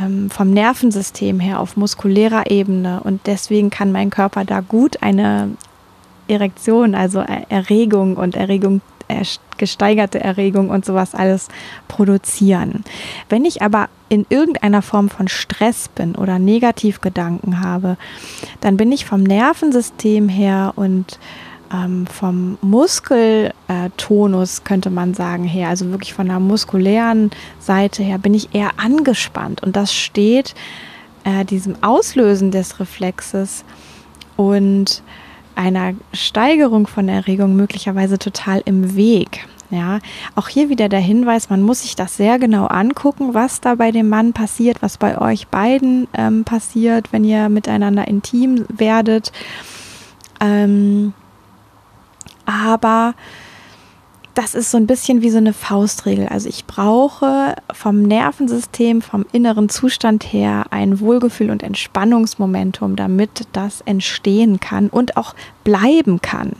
ähm, 0.00 0.30
vom 0.30 0.50
Nervensystem 0.50 1.40
her, 1.40 1.60
auf 1.60 1.76
muskulärer 1.76 2.50
Ebene. 2.50 3.00
Und 3.02 3.26
deswegen 3.26 3.70
kann 3.70 3.92
mein 3.92 4.10
Körper 4.10 4.44
da 4.44 4.60
gut 4.60 5.02
eine 5.02 5.50
Erektion, 6.28 6.94
also 6.94 7.20
Erregung 7.20 8.16
und 8.16 8.36
Erregung 8.36 8.80
gesteigerte 9.58 10.20
Erregung 10.20 10.70
und 10.70 10.84
sowas 10.84 11.14
alles 11.14 11.48
produzieren. 11.88 12.84
Wenn 13.28 13.44
ich 13.44 13.62
aber 13.62 13.88
in 14.08 14.26
irgendeiner 14.28 14.82
Form 14.82 15.08
von 15.08 15.28
Stress 15.28 15.88
bin 15.88 16.14
oder 16.14 16.38
Negativgedanken 16.38 17.60
habe, 17.60 17.96
dann 18.60 18.76
bin 18.76 18.92
ich 18.92 19.04
vom 19.04 19.22
Nervensystem 19.22 20.28
her 20.28 20.72
und 20.76 21.18
ähm, 21.72 22.06
vom 22.06 22.58
Muskeltonus, 22.60 24.64
könnte 24.64 24.90
man 24.90 25.14
sagen, 25.14 25.44
her, 25.44 25.68
also 25.68 25.90
wirklich 25.90 26.12
von 26.12 26.26
der 26.26 26.40
muskulären 26.40 27.30
Seite 27.58 28.02
her, 28.02 28.18
bin 28.18 28.34
ich 28.34 28.54
eher 28.54 28.72
angespannt. 28.76 29.62
Und 29.62 29.76
das 29.76 29.94
steht 29.94 30.54
äh, 31.24 31.44
diesem 31.44 31.76
Auslösen 31.82 32.50
des 32.50 32.80
Reflexes 32.80 33.64
und 34.36 35.02
einer 35.54 35.94
Steigerung 36.12 36.86
von 36.86 37.08
Erregung 37.08 37.56
möglicherweise 37.56 38.18
total 38.18 38.62
im 38.64 38.96
Weg. 38.96 39.46
Ja, 39.70 40.00
auch 40.34 40.48
hier 40.48 40.68
wieder 40.68 40.90
der 40.90 41.00
Hinweis, 41.00 41.48
man 41.48 41.62
muss 41.62 41.80
sich 41.80 41.96
das 41.96 42.18
sehr 42.18 42.38
genau 42.38 42.66
angucken, 42.66 43.32
was 43.32 43.62
da 43.62 43.76
bei 43.76 43.90
dem 43.90 44.10
Mann 44.10 44.34
passiert, 44.34 44.82
was 44.82 44.98
bei 44.98 45.18
euch 45.18 45.48
beiden 45.48 46.08
ähm, 46.12 46.44
passiert, 46.44 47.10
wenn 47.10 47.24
ihr 47.24 47.48
miteinander 47.48 48.06
intim 48.06 48.66
werdet. 48.68 49.32
Ähm, 50.40 51.14
aber 52.44 53.14
das 54.34 54.54
ist 54.54 54.70
so 54.70 54.78
ein 54.78 54.86
bisschen 54.86 55.20
wie 55.20 55.30
so 55.30 55.36
eine 55.36 55.52
Faustregel. 55.52 56.26
Also 56.26 56.48
ich 56.48 56.64
brauche 56.64 57.54
vom 57.72 58.02
Nervensystem, 58.02 59.02
vom 59.02 59.26
inneren 59.32 59.68
Zustand 59.68 60.32
her 60.32 60.64
ein 60.70 61.00
Wohlgefühl 61.00 61.50
und 61.50 61.62
Entspannungsmomentum, 61.62 62.96
damit 62.96 63.46
das 63.52 63.82
entstehen 63.82 64.58
kann 64.58 64.88
und 64.88 65.18
auch 65.18 65.34
bleiben 65.64 66.22
kann. 66.22 66.52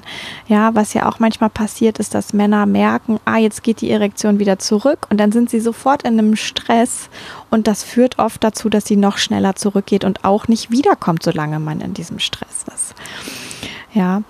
Ja, 0.49 0.75
was 0.75 0.93
ja 0.93 1.09
auch 1.09 1.19
manchmal 1.19 1.49
passiert 1.49 1.99
ist, 1.99 2.15
dass 2.15 2.35
Männer 2.35 2.67
merken, 2.67 3.19
ah, 3.25 3.39
jetzt 3.39 3.63
geht 3.63 3.81
die 3.81 3.91
Erektion 3.91 4.39
wieder 4.39 4.59
zurück 4.59 5.07
und 5.09 5.19
dann 5.19 5.33
sind 5.33 5.49
sie 5.49 5.61
sofort 5.61 6.03
in 6.03 6.19
einem 6.19 6.37
Stress 6.37 7.09
und 7.51 7.67
das 7.67 7.83
führt 7.83 8.19
oft 8.19 8.45
dazu, 8.45 8.69
dass 8.69 8.85
sie 8.85 8.97
noch 8.97 9.17
schneller 9.17 9.57
zurückgeht 9.57 10.05
und 10.05 10.25
auch 10.25 10.47
nicht 10.47 10.71
wiederkommt, 10.71 11.23
solange 11.23 11.59
man 11.59 11.81
in 11.81 11.95
diesem 11.95 12.19
Stress 12.19 12.65
ist. 12.73 12.95
Ja. 13.95 14.23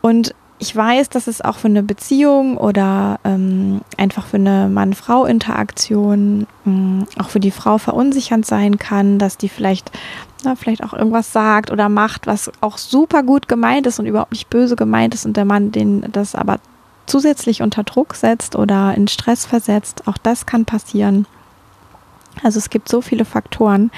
Und 0.00 0.34
ich 0.58 0.74
weiß, 0.74 1.10
dass 1.10 1.26
es 1.26 1.42
auch 1.42 1.56
für 1.56 1.68
eine 1.68 1.82
Beziehung 1.82 2.56
oder 2.56 3.20
ähm, 3.24 3.82
einfach 3.98 4.26
für 4.26 4.38
eine 4.38 4.68
Mann-Frau-Interaktion 4.68 6.46
ähm, 6.66 7.06
auch 7.18 7.28
für 7.28 7.40
die 7.40 7.50
Frau 7.50 7.76
verunsichernd 7.78 8.46
sein 8.46 8.78
kann, 8.78 9.18
dass 9.18 9.36
die 9.36 9.50
vielleicht, 9.50 9.90
na, 10.44 10.56
vielleicht 10.56 10.82
auch 10.82 10.94
irgendwas 10.94 11.32
sagt 11.32 11.70
oder 11.70 11.88
macht, 11.88 12.26
was 12.26 12.50
auch 12.62 12.78
super 12.78 13.22
gut 13.22 13.48
gemeint 13.48 13.86
ist 13.86 13.98
und 13.98 14.06
überhaupt 14.06 14.32
nicht 14.32 14.48
böse 14.48 14.76
gemeint 14.76 15.12
ist 15.14 15.26
und 15.26 15.36
der 15.36 15.44
Mann 15.44 15.72
den 15.72 16.06
das 16.12 16.34
aber 16.34 16.58
zusätzlich 17.04 17.60
unter 17.62 17.84
Druck 17.84 18.14
setzt 18.14 18.56
oder 18.56 18.94
in 18.94 19.08
Stress 19.08 19.44
versetzt. 19.44 20.08
Auch 20.08 20.18
das 20.18 20.46
kann 20.46 20.64
passieren. 20.64 21.26
Also 22.42 22.58
es 22.58 22.70
gibt 22.70 22.88
so 22.88 23.02
viele 23.02 23.24
Faktoren, 23.24 23.90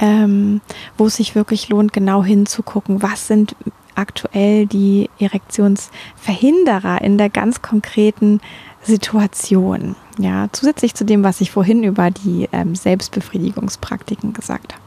ähm, 0.00 0.60
wo 0.96 1.06
es 1.06 1.16
sich 1.16 1.34
wirklich 1.34 1.68
lohnt, 1.68 1.92
genau 1.92 2.24
hinzugucken, 2.24 3.02
was 3.02 3.28
sind 3.28 3.56
aktuell 3.98 4.66
die 4.66 5.10
Erektionsverhinderer 5.18 7.02
in 7.02 7.18
der 7.18 7.28
ganz 7.28 7.60
konkreten 7.60 8.40
Situation. 8.82 9.96
Ja, 10.18 10.46
zusätzlich 10.52 10.94
zu 10.94 11.04
dem, 11.04 11.24
was 11.24 11.40
ich 11.40 11.50
vorhin 11.50 11.82
über 11.84 12.10
die 12.10 12.48
ähm, 12.52 12.74
Selbstbefriedigungspraktiken 12.74 14.32
gesagt 14.32 14.72
habe. 14.74 14.82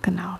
Genau. 0.00 0.36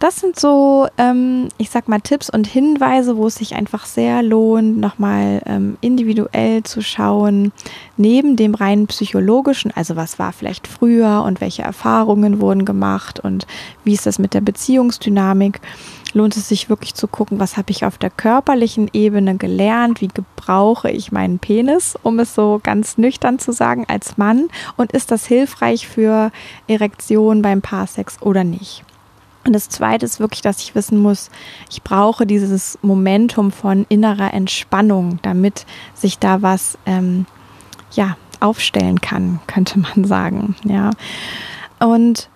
das 0.00 0.16
sind 0.16 0.40
so, 0.40 0.88
ähm, 0.98 1.48
ich 1.56 1.70
sag 1.70 1.86
mal, 1.88 2.00
Tipps 2.00 2.28
und 2.28 2.48
Hinweise, 2.48 3.16
wo 3.16 3.28
es 3.28 3.36
sich 3.36 3.54
einfach 3.54 3.86
sehr 3.86 4.24
lohnt, 4.24 4.78
nochmal 4.78 5.40
ähm, 5.46 5.76
individuell 5.80 6.64
zu 6.64 6.82
schauen, 6.82 7.52
neben 7.96 8.34
dem 8.34 8.56
rein 8.56 8.88
psychologischen, 8.88 9.70
also 9.76 9.94
was 9.94 10.18
war 10.18 10.32
vielleicht 10.32 10.66
früher 10.66 11.22
und 11.24 11.40
welche 11.40 11.62
Erfahrungen 11.62 12.40
wurden 12.40 12.64
gemacht 12.64 13.20
und 13.20 13.46
wie 13.84 13.92
ist 13.92 14.06
das 14.06 14.18
mit 14.18 14.34
der 14.34 14.40
Beziehungsdynamik 14.40 15.60
lohnt 16.14 16.36
es 16.36 16.48
sich 16.48 16.70
wirklich 16.70 16.94
zu 16.94 17.06
gucken, 17.06 17.38
was 17.38 17.56
habe 17.56 17.70
ich 17.70 17.84
auf 17.84 17.98
der 17.98 18.10
körperlichen 18.10 18.88
Ebene 18.92 19.36
gelernt, 19.36 20.00
wie 20.00 20.08
gebrauche 20.08 20.90
ich 20.90 21.12
meinen 21.12 21.38
Penis, 21.38 21.98
um 22.02 22.18
es 22.18 22.34
so 22.34 22.60
ganz 22.62 22.96
nüchtern 22.96 23.38
zu 23.38 23.52
sagen, 23.52 23.84
als 23.88 24.16
Mann 24.16 24.48
und 24.76 24.92
ist 24.92 25.10
das 25.10 25.26
hilfreich 25.26 25.86
für 25.86 26.30
Erektion 26.68 27.42
beim 27.42 27.60
Paarsex 27.60 28.22
oder 28.22 28.44
nicht. 28.44 28.84
Und 29.46 29.52
das 29.52 29.68
Zweite 29.68 30.06
ist 30.06 30.20
wirklich, 30.20 30.40
dass 30.40 30.60
ich 30.60 30.74
wissen 30.74 30.98
muss, 30.98 31.30
ich 31.70 31.82
brauche 31.82 32.24
dieses 32.24 32.78
Momentum 32.80 33.52
von 33.52 33.84
innerer 33.90 34.32
Entspannung, 34.32 35.18
damit 35.20 35.66
sich 35.92 36.18
da 36.18 36.40
was 36.40 36.78
ähm, 36.86 37.26
ja 37.92 38.16
aufstellen 38.40 39.02
kann, 39.02 39.40
könnte 39.46 39.78
man 39.78 40.04
sagen. 40.04 40.56
Ja 40.64 40.92
und 41.78 42.28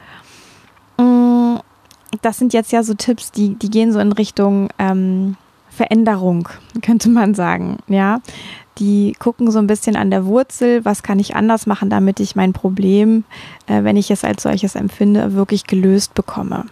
das 2.22 2.38
sind 2.38 2.52
jetzt 2.52 2.72
ja 2.72 2.82
so 2.82 2.94
Tipps, 2.94 3.30
die, 3.32 3.54
die 3.54 3.70
gehen 3.70 3.92
so 3.92 3.98
in 3.98 4.12
Richtung 4.12 4.68
ähm, 4.78 5.36
Veränderung, 5.70 6.48
könnte 6.82 7.08
man 7.08 7.34
sagen. 7.34 7.78
Ja, 7.86 8.20
die 8.78 9.14
gucken 9.18 9.50
so 9.50 9.58
ein 9.58 9.66
bisschen 9.66 9.96
an 9.96 10.10
der 10.10 10.24
Wurzel, 10.26 10.84
was 10.84 11.02
kann 11.02 11.18
ich 11.18 11.36
anders 11.36 11.66
machen, 11.66 11.90
damit 11.90 12.20
ich 12.20 12.36
mein 12.36 12.52
Problem, 12.52 13.24
äh, 13.66 13.82
wenn 13.84 13.96
ich 13.96 14.10
es 14.10 14.24
als 14.24 14.42
solches 14.42 14.74
empfinde, 14.74 15.34
wirklich 15.34 15.66
gelöst 15.66 16.14
bekomme. 16.14 16.64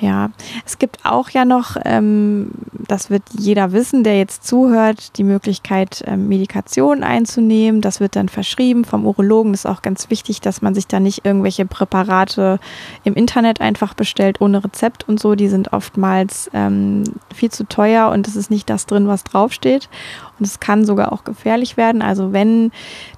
Ja, 0.00 0.30
es 0.66 0.78
gibt 0.78 1.04
auch 1.04 1.30
ja 1.30 1.44
noch, 1.44 1.76
ähm, 1.84 2.50
das 2.72 3.10
wird 3.10 3.22
jeder 3.38 3.72
wissen, 3.72 4.04
der 4.04 4.18
jetzt 4.18 4.46
zuhört, 4.46 5.16
die 5.16 5.24
Möglichkeit, 5.24 6.02
ähm, 6.06 6.28
Medikation 6.28 7.02
einzunehmen. 7.02 7.80
Das 7.80 8.00
wird 8.00 8.16
dann 8.16 8.28
verschrieben 8.28 8.84
vom 8.84 9.06
Urologen. 9.06 9.52
Das 9.52 9.64
ist 9.64 9.70
auch 9.70 9.82
ganz 9.82 10.10
wichtig, 10.10 10.40
dass 10.40 10.62
man 10.62 10.74
sich 10.74 10.86
da 10.86 11.00
nicht 11.00 11.24
irgendwelche 11.24 11.66
Präparate 11.66 12.58
im 13.04 13.14
Internet 13.14 13.60
einfach 13.60 13.94
bestellt 13.94 14.40
ohne 14.40 14.64
Rezept 14.64 15.08
und 15.08 15.20
so. 15.20 15.34
Die 15.34 15.48
sind 15.48 15.72
oftmals 15.72 16.50
ähm, 16.52 17.04
viel 17.32 17.50
zu 17.50 17.64
teuer 17.64 18.10
und 18.10 18.26
es 18.26 18.36
ist 18.36 18.50
nicht 18.50 18.68
das 18.68 18.86
drin, 18.86 19.06
was 19.06 19.24
draufsteht. 19.24 19.88
Und 20.38 20.46
es 20.46 20.60
kann 20.60 20.84
sogar 20.84 21.12
auch 21.12 21.24
gefährlich 21.24 21.76
werden. 21.76 22.02
Also 22.02 22.32
wenn 22.32 22.72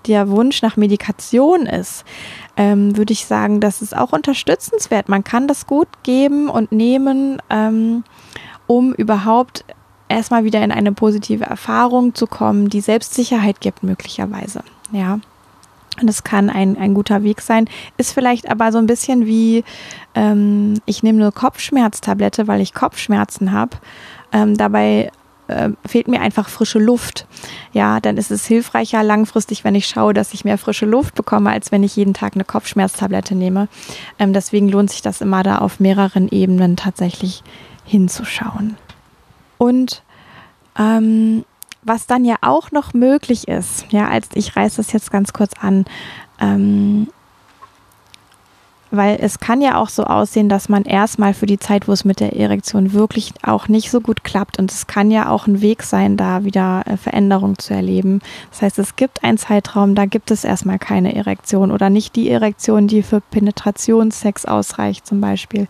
der 0.07 0.29
Wunsch 0.29 0.63
nach 0.63 0.77
Medikation 0.77 1.67
ist, 1.67 2.05
ähm, 2.57 2.97
würde 2.97 3.13
ich 3.13 3.27
sagen, 3.27 3.61
das 3.61 3.83
ist 3.83 3.97
auch 3.97 4.13
unterstützenswert. 4.13 5.09
Man 5.09 5.25
kann 5.25 5.49
das 5.49 5.67
gut 5.67 5.89
geben 6.03 6.49
und 6.49 6.73
nehmen, 6.73 7.41
ähm, 7.51 8.05
um 8.67 8.93
überhaupt 8.95 9.65
erstmal 10.09 10.45
wieder 10.45 10.63
in 10.63 10.73
eine 10.73 10.93
positive 10.93 11.45
Erfahrung 11.45 12.15
zu 12.15 12.27
kommen, 12.27 12.69
die 12.69 12.81
Selbstsicherheit 12.81 13.61
gibt 13.61 13.83
möglicherweise. 13.83 14.63
Ja. 14.93 15.21
Und 16.01 16.09
das 16.09 16.25
kann 16.25 16.51
ein, 16.51 16.77
ein 16.77 16.93
guter 16.93 17.23
Weg 17.23 17.41
sein. 17.41 17.69
Ist 17.97 18.13
vielleicht 18.13 18.51
aber 18.51 18.71
so 18.71 18.79
ein 18.79 18.87
bisschen 18.87 19.25
wie, 19.25 19.65
ähm, 20.15 20.75
ich 20.85 21.03
nehme 21.03 21.23
eine 21.23 21.33
Kopfschmerztablette, 21.33 22.47
weil 22.47 22.61
ich 22.61 22.75
Kopfschmerzen 22.75 23.53
habe. 23.53 23.79
Ähm, 24.31 24.57
dabei 24.57 25.11
äh, 25.49 25.71
fehlt 25.87 26.09
mir 26.09 26.21
einfach 26.21 26.49
frische 26.49 26.79
Luft. 26.79 27.27
Ja, 27.73 28.01
dann 28.01 28.17
ist 28.17 28.31
es 28.31 28.47
hilfreicher 28.47 29.03
langfristig, 29.03 29.65
wenn 29.65 29.75
ich 29.75 29.87
schaue, 29.87 30.15
dass 30.15 30.35
ich 30.35 30.45
mehr 30.45 30.59
frische 30.59 30.87
Luft 30.87 31.15
bekomme, 31.15 31.51
als 31.51 31.73
wenn 31.73 31.83
ich 31.83 31.97
jeden 31.97 32.15
Tag 32.15 32.35
eine 32.35 32.45
Kopfschmerztablette 32.45 33.35
nehme. 33.35 33.69
Ähm, 34.19 34.33
deswegen 34.33 34.69
lohnt 34.69 34.91
sich 34.91 35.03
das 35.03 35.21
immer 35.21 35.43
da 35.43 35.59
auf 35.59 35.81
mehreren 35.81 36.29
Ebenen 36.29 36.77
tatsächlich 36.77 37.43
hinzuschauen. 37.85 38.77
Und 39.59 40.03
ähm, 40.79 41.45
was 41.83 42.07
dann 42.07 42.25
ja 42.25 42.37
auch 42.41 42.73
noch 42.73 42.95
möglich 42.95 43.49
ist, 43.49 43.87
ja, 43.91 44.09
als 44.09 44.29
ich 44.35 44.57
reiße 44.57 44.79
das 44.79 44.93
jetzt 44.93 45.11
ganz 45.11 45.33
kurz 45.33 45.53
an, 45.61 45.85
ähm, 46.41 47.09
weil 48.97 49.19
es 49.21 49.39
kann 49.39 49.61
ja 49.61 49.79
auch 49.79 49.89
so 49.89 50.05
aussehen, 50.05 50.49
dass 50.49 50.69
man 50.69 50.85
erstmal 50.85 51.35
für 51.35 51.47
die 51.47 51.59
Zeit, 51.59 51.89
wo 51.89 51.93
es 51.93 52.05
mit 52.05 52.21
der 52.21 52.37
Erektion 52.37 52.93
wirklich 52.93 53.33
auch 53.43 53.69
nicht 53.69 53.91
so 53.91 54.01
gut 54.01 54.25
klappt 54.25 54.59
und 54.59 54.71
es 54.73 54.87
kann 54.87 55.11
ja 55.11 55.31
auch 55.31 55.47
ein 55.47 55.61
Weg 55.61 55.83
sein, 55.83 56.17
da 56.17 56.45
wieder 56.45 56.83
äh, 56.87 56.97
Veränderung 56.97 57.59
zu 57.59 57.75
erleben. 57.75 58.21
Das 58.51 58.63
heißt, 58.63 58.79
es 58.79 58.97
gibt 58.97 59.25
einen 59.25 59.39
Zeitraum, 59.39 59.95
da 59.95 60.07
gibt 60.07 60.31
es 60.31 60.45
erstmal 60.45 60.79
keine 60.79 61.15
Erektion 61.15 61.71
oder 61.71 61.91
nicht 61.91 62.17
die 62.17 62.29
Erektion, 62.31 62.89
die 62.89 63.03
für 63.03 63.21
Penetrationssex 63.21 64.45
ausreicht 64.45 65.07
zum 65.07 65.21
Beispiel. 65.21 65.69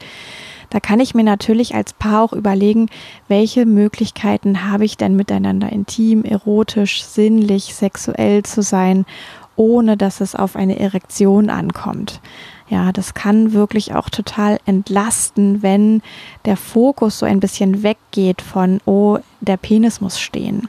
Da 0.71 0.81
kann 0.81 1.01
ich 1.01 1.15
mir 1.15 1.23
natürlich 1.23 1.75
als 1.75 1.93
Paar 1.93 2.23
auch 2.23 2.33
überlegen, 2.33 2.89
welche 3.29 3.67
Möglichkeiten 3.67 4.69
habe 4.69 4.85
ich 4.85 4.97
denn 4.97 5.15
miteinander 5.15 5.71
intim, 5.71 6.25
erotisch, 6.25 7.05
sinnlich, 7.05 7.75
sexuell 7.75 8.43
zu 8.43 8.63
sein, 8.63 9.07
ohne 9.55 9.97
dass 9.97 10.21
es 10.21 10.35
auf 10.35 10.57
eine 10.57 10.79
Erektion 10.79 11.51
ankommt. 11.51 12.21
Ja, 12.69 12.91
das 12.91 13.15
kann 13.15 13.53
wirklich 13.53 13.95
auch 13.95 14.11
total 14.11 14.59
entlasten, 14.67 15.63
wenn 15.63 16.03
der 16.45 16.57
Fokus 16.57 17.21
so 17.21 17.27
ein 17.27 17.39
bisschen 17.39 17.83
weggeht 17.83 18.43
von, 18.43 18.81
oh, 18.87 19.19
der 19.41 19.57
Penis 19.57 20.01
muss 20.01 20.19
stehen. 20.19 20.69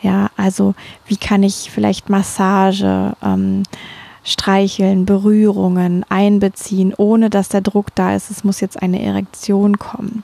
Ja, 0.00 0.30
also 0.36 0.74
wie 1.06 1.16
kann 1.16 1.42
ich 1.42 1.70
vielleicht 1.72 2.08
Massage, 2.08 3.16
ähm, 3.22 3.64
Streicheln, 4.22 5.06
Berührungen 5.06 6.04
einbeziehen, 6.08 6.94
ohne 6.96 7.30
dass 7.30 7.48
der 7.48 7.62
Druck 7.62 7.94
da 7.94 8.14
ist, 8.14 8.30
es 8.30 8.44
muss 8.44 8.60
jetzt 8.60 8.80
eine 8.80 9.02
Erektion 9.02 9.78
kommen 9.78 10.22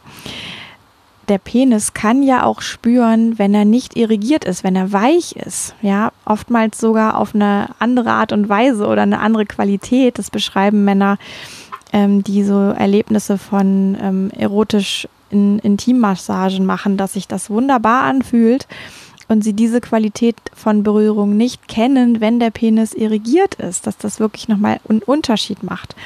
der 1.29 1.39
Penis 1.39 1.95
kann 1.95 2.23
ja 2.23 2.45
auch 2.45 2.61
spüren, 2.61 3.39
wenn 3.39 3.55
er 3.55 3.65
nicht 3.65 3.97
irrigiert 3.97 4.45
ist, 4.45 4.65
wenn 4.65 4.77
er 4.77 4.93
weich 4.93 5.37
ist. 5.37 5.75
Ja, 5.83 6.13
oftmals 6.25 6.79
sogar 6.79 7.19
auf 7.19 7.35
eine 7.35 7.71
andere 7.79 8.11
Art 8.11 8.33
und 8.33 8.49
Weise 8.49 8.87
oder 8.87 9.03
eine 9.03 9.21
andere 9.21 9.47
Qualität. 9.47 10.19
Das 10.19 10.31
beschreiben 10.31 10.85
Männer, 10.85 11.19
ähm, 11.93 12.23
die 12.25 12.45
so 12.45 12.55
Erlebnisse 12.55 13.39
von 13.39 13.97
ähm, 14.01 14.31
erotisch 14.37 15.09
in 15.31 15.59
Intimmassagen 15.59 16.65
machen, 16.65 16.97
dass 16.97 17.15
sich 17.15 17.27
das 17.27 17.51
wunderbar 17.51 18.03
anfühlt 18.03 18.67
und 19.29 19.43
sie 19.43 19.53
diese 19.53 19.81
Qualität 19.81 20.37
von 20.55 20.83
Berührung 20.83 21.37
nicht 21.37 21.67
kennen, 21.69 22.21
wenn 22.21 22.41
der 22.41 22.51
Penis 22.51 22.93
irrigiert 22.93 23.57
ist, 23.57 23.87
dass 23.87 23.97
das 23.97 24.21
wirklich 24.21 24.49
nochmal 24.49 24.81
einen 24.89 25.03
Unterschied 25.03 25.63
macht. 25.63 25.97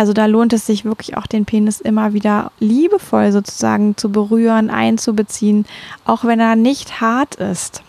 Also 0.00 0.14
da 0.14 0.24
lohnt 0.24 0.54
es 0.54 0.64
sich 0.64 0.86
wirklich 0.86 1.18
auch 1.18 1.26
den 1.26 1.44
Penis 1.44 1.78
immer 1.78 2.14
wieder 2.14 2.52
liebevoll 2.58 3.32
sozusagen 3.32 3.98
zu 3.98 4.10
berühren, 4.10 4.70
einzubeziehen, 4.70 5.66
auch 6.06 6.24
wenn 6.24 6.40
er 6.40 6.56
nicht 6.56 7.02
hart 7.02 7.34
ist. 7.34 7.82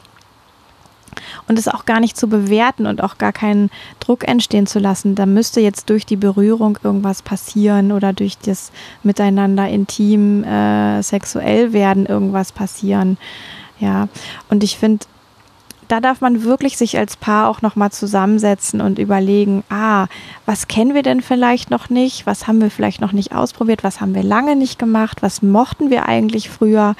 Und 1.47 1.57
es 1.57 1.69
auch 1.69 1.85
gar 1.85 2.01
nicht 2.01 2.17
zu 2.17 2.27
bewerten 2.27 2.85
und 2.85 3.01
auch 3.01 3.17
gar 3.17 3.31
keinen 3.31 3.69
Druck 4.01 4.27
entstehen 4.27 4.67
zu 4.67 4.79
lassen. 4.79 5.15
Da 5.15 5.25
müsste 5.25 5.61
jetzt 5.61 5.89
durch 5.89 6.05
die 6.05 6.17
Berührung 6.17 6.77
irgendwas 6.83 7.21
passieren 7.21 7.93
oder 7.93 8.11
durch 8.11 8.37
das 8.37 8.73
Miteinander 9.03 9.69
intim, 9.69 10.43
äh, 10.43 11.01
sexuell 11.03 11.71
werden 11.71 12.07
irgendwas 12.07 12.51
passieren. 12.51 13.17
Ja, 13.79 14.09
und 14.49 14.65
ich 14.65 14.77
finde, 14.77 15.05
da 15.91 15.99
darf 15.99 16.21
man 16.21 16.43
wirklich 16.43 16.77
sich 16.77 16.97
als 16.97 17.17
Paar 17.17 17.49
auch 17.49 17.61
nochmal 17.61 17.91
zusammensetzen 17.91 18.79
und 18.79 18.97
überlegen, 18.97 19.63
ah, 19.69 20.07
was 20.45 20.69
kennen 20.69 20.95
wir 20.95 21.03
denn 21.03 21.21
vielleicht 21.21 21.69
noch 21.69 21.89
nicht? 21.89 22.25
Was 22.25 22.47
haben 22.47 22.61
wir 22.61 22.71
vielleicht 22.71 23.01
noch 23.01 23.11
nicht 23.11 23.33
ausprobiert? 23.33 23.83
Was 23.83 23.99
haben 23.99 24.15
wir 24.15 24.23
lange 24.23 24.55
nicht 24.55 24.79
gemacht? 24.79 25.21
Was 25.21 25.41
mochten 25.41 25.89
wir 25.89 26.07
eigentlich 26.07 26.49
früher? 26.49 26.95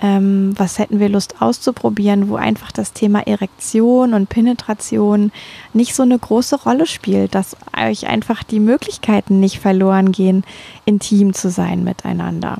Ähm, 0.00 0.54
was 0.56 0.78
hätten 0.78 1.00
wir 1.00 1.10
Lust 1.10 1.42
auszuprobieren, 1.42 2.30
wo 2.30 2.36
einfach 2.36 2.72
das 2.72 2.94
Thema 2.94 3.26
Erektion 3.26 4.14
und 4.14 4.30
Penetration 4.30 5.30
nicht 5.74 5.94
so 5.94 6.02
eine 6.02 6.18
große 6.18 6.56
Rolle 6.62 6.86
spielt, 6.86 7.34
dass 7.34 7.56
euch 7.78 8.06
einfach 8.06 8.42
die 8.42 8.58
Möglichkeiten 8.58 9.38
nicht 9.38 9.60
verloren 9.60 10.12
gehen, 10.12 10.44
intim 10.86 11.34
zu 11.34 11.50
sein 11.50 11.84
miteinander. 11.84 12.56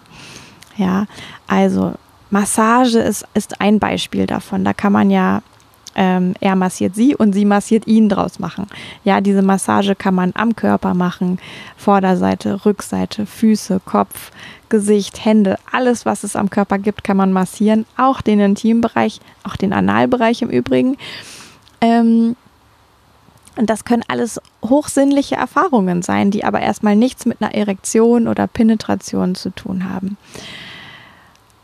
Ja, 0.77 1.07
also 1.47 1.95
Massage 2.31 2.99
ist, 2.99 3.27
ist 3.33 3.61
ein 3.61 3.79
Beispiel 3.79 4.27
davon. 4.27 4.65
Da 4.65 4.75
kann 4.75 4.93
man 4.93 5.11
ja 5.11 5.43
ähm, 5.95 6.35
er 6.41 6.57
massiert 6.57 6.95
sie 6.95 7.15
und 7.15 7.33
sie 7.33 7.45
massiert 7.45 7.87
ihn 7.87 8.09
draus 8.09 8.39
machen. 8.39 8.67
Ja, 9.05 9.21
diese 9.21 9.43
Massage 9.43 9.95
kann 9.95 10.15
man 10.15 10.33
am 10.35 10.57
Körper 10.57 10.95
machen, 10.95 11.39
Vorderseite, 11.77 12.65
Rückseite, 12.65 13.27
Füße, 13.27 13.81
Kopf, 13.85 14.31
Gesicht, 14.69 15.25
Hände, 15.25 15.57
alles, 15.71 16.05
was 16.07 16.25
es 16.25 16.37
am 16.37 16.51
Körper 16.51 16.79
gibt, 16.79 17.05
kann 17.05 17.17
man 17.17 17.33
massieren, 17.33 17.87
auch 17.97 18.21
den 18.21 18.41
Intimbereich, 18.41 19.21
auch 19.45 19.57
den 19.57 19.73
Analbereich 19.73 20.43
im 20.43 20.51
Übrigen. 20.51 20.97
Ähm, 21.81 22.37
und 23.57 23.71
das 23.71 23.85
können 23.85 24.03
alles 24.09 24.41
hochsinnliche 24.65 25.37
Erfahrungen 25.37 26.03
sein, 26.03 26.31
die 26.31 26.45
aber 26.45 26.61
erstmal 26.61 26.97
nichts 26.97 27.25
mit 27.25 27.41
einer 27.41 27.55
Erektion 27.55 28.27
oder 28.27 28.47
Penetration 28.47 29.35
zu 29.35 29.51
tun 29.51 29.89
haben. 29.89 30.17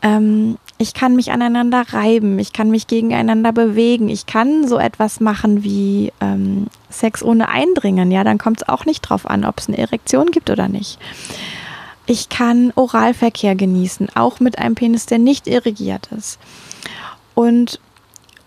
Ähm, 0.01 0.57
ich 0.77 0.95
kann 0.95 1.15
mich 1.15 1.31
aneinander 1.31 1.83
reiben, 1.93 2.39
ich 2.39 2.53
kann 2.53 2.71
mich 2.71 2.87
gegeneinander 2.87 3.51
bewegen, 3.51 4.09
ich 4.09 4.25
kann 4.25 4.67
so 4.67 4.79
etwas 4.79 5.19
machen 5.19 5.63
wie 5.63 6.11
ähm, 6.19 6.67
Sex 6.89 7.21
ohne 7.21 7.49
Eindringen. 7.49 8.09
Ja, 8.11 8.23
dann 8.23 8.39
kommt 8.39 8.63
es 8.63 8.69
auch 8.69 8.85
nicht 8.85 9.01
drauf 9.01 9.29
an, 9.29 9.45
ob 9.45 9.59
es 9.59 9.67
eine 9.67 9.77
Erektion 9.77 10.31
gibt 10.31 10.49
oder 10.49 10.67
nicht. 10.67 10.97
Ich 12.07 12.29
kann 12.29 12.73
Oralverkehr 12.75 13.55
genießen, 13.55 14.09
auch 14.15 14.39
mit 14.39 14.57
einem 14.57 14.73
Penis, 14.73 15.05
der 15.05 15.19
nicht 15.19 15.47
irrigiert 15.47 16.09
ist. 16.11 16.39
Und, 17.35 17.79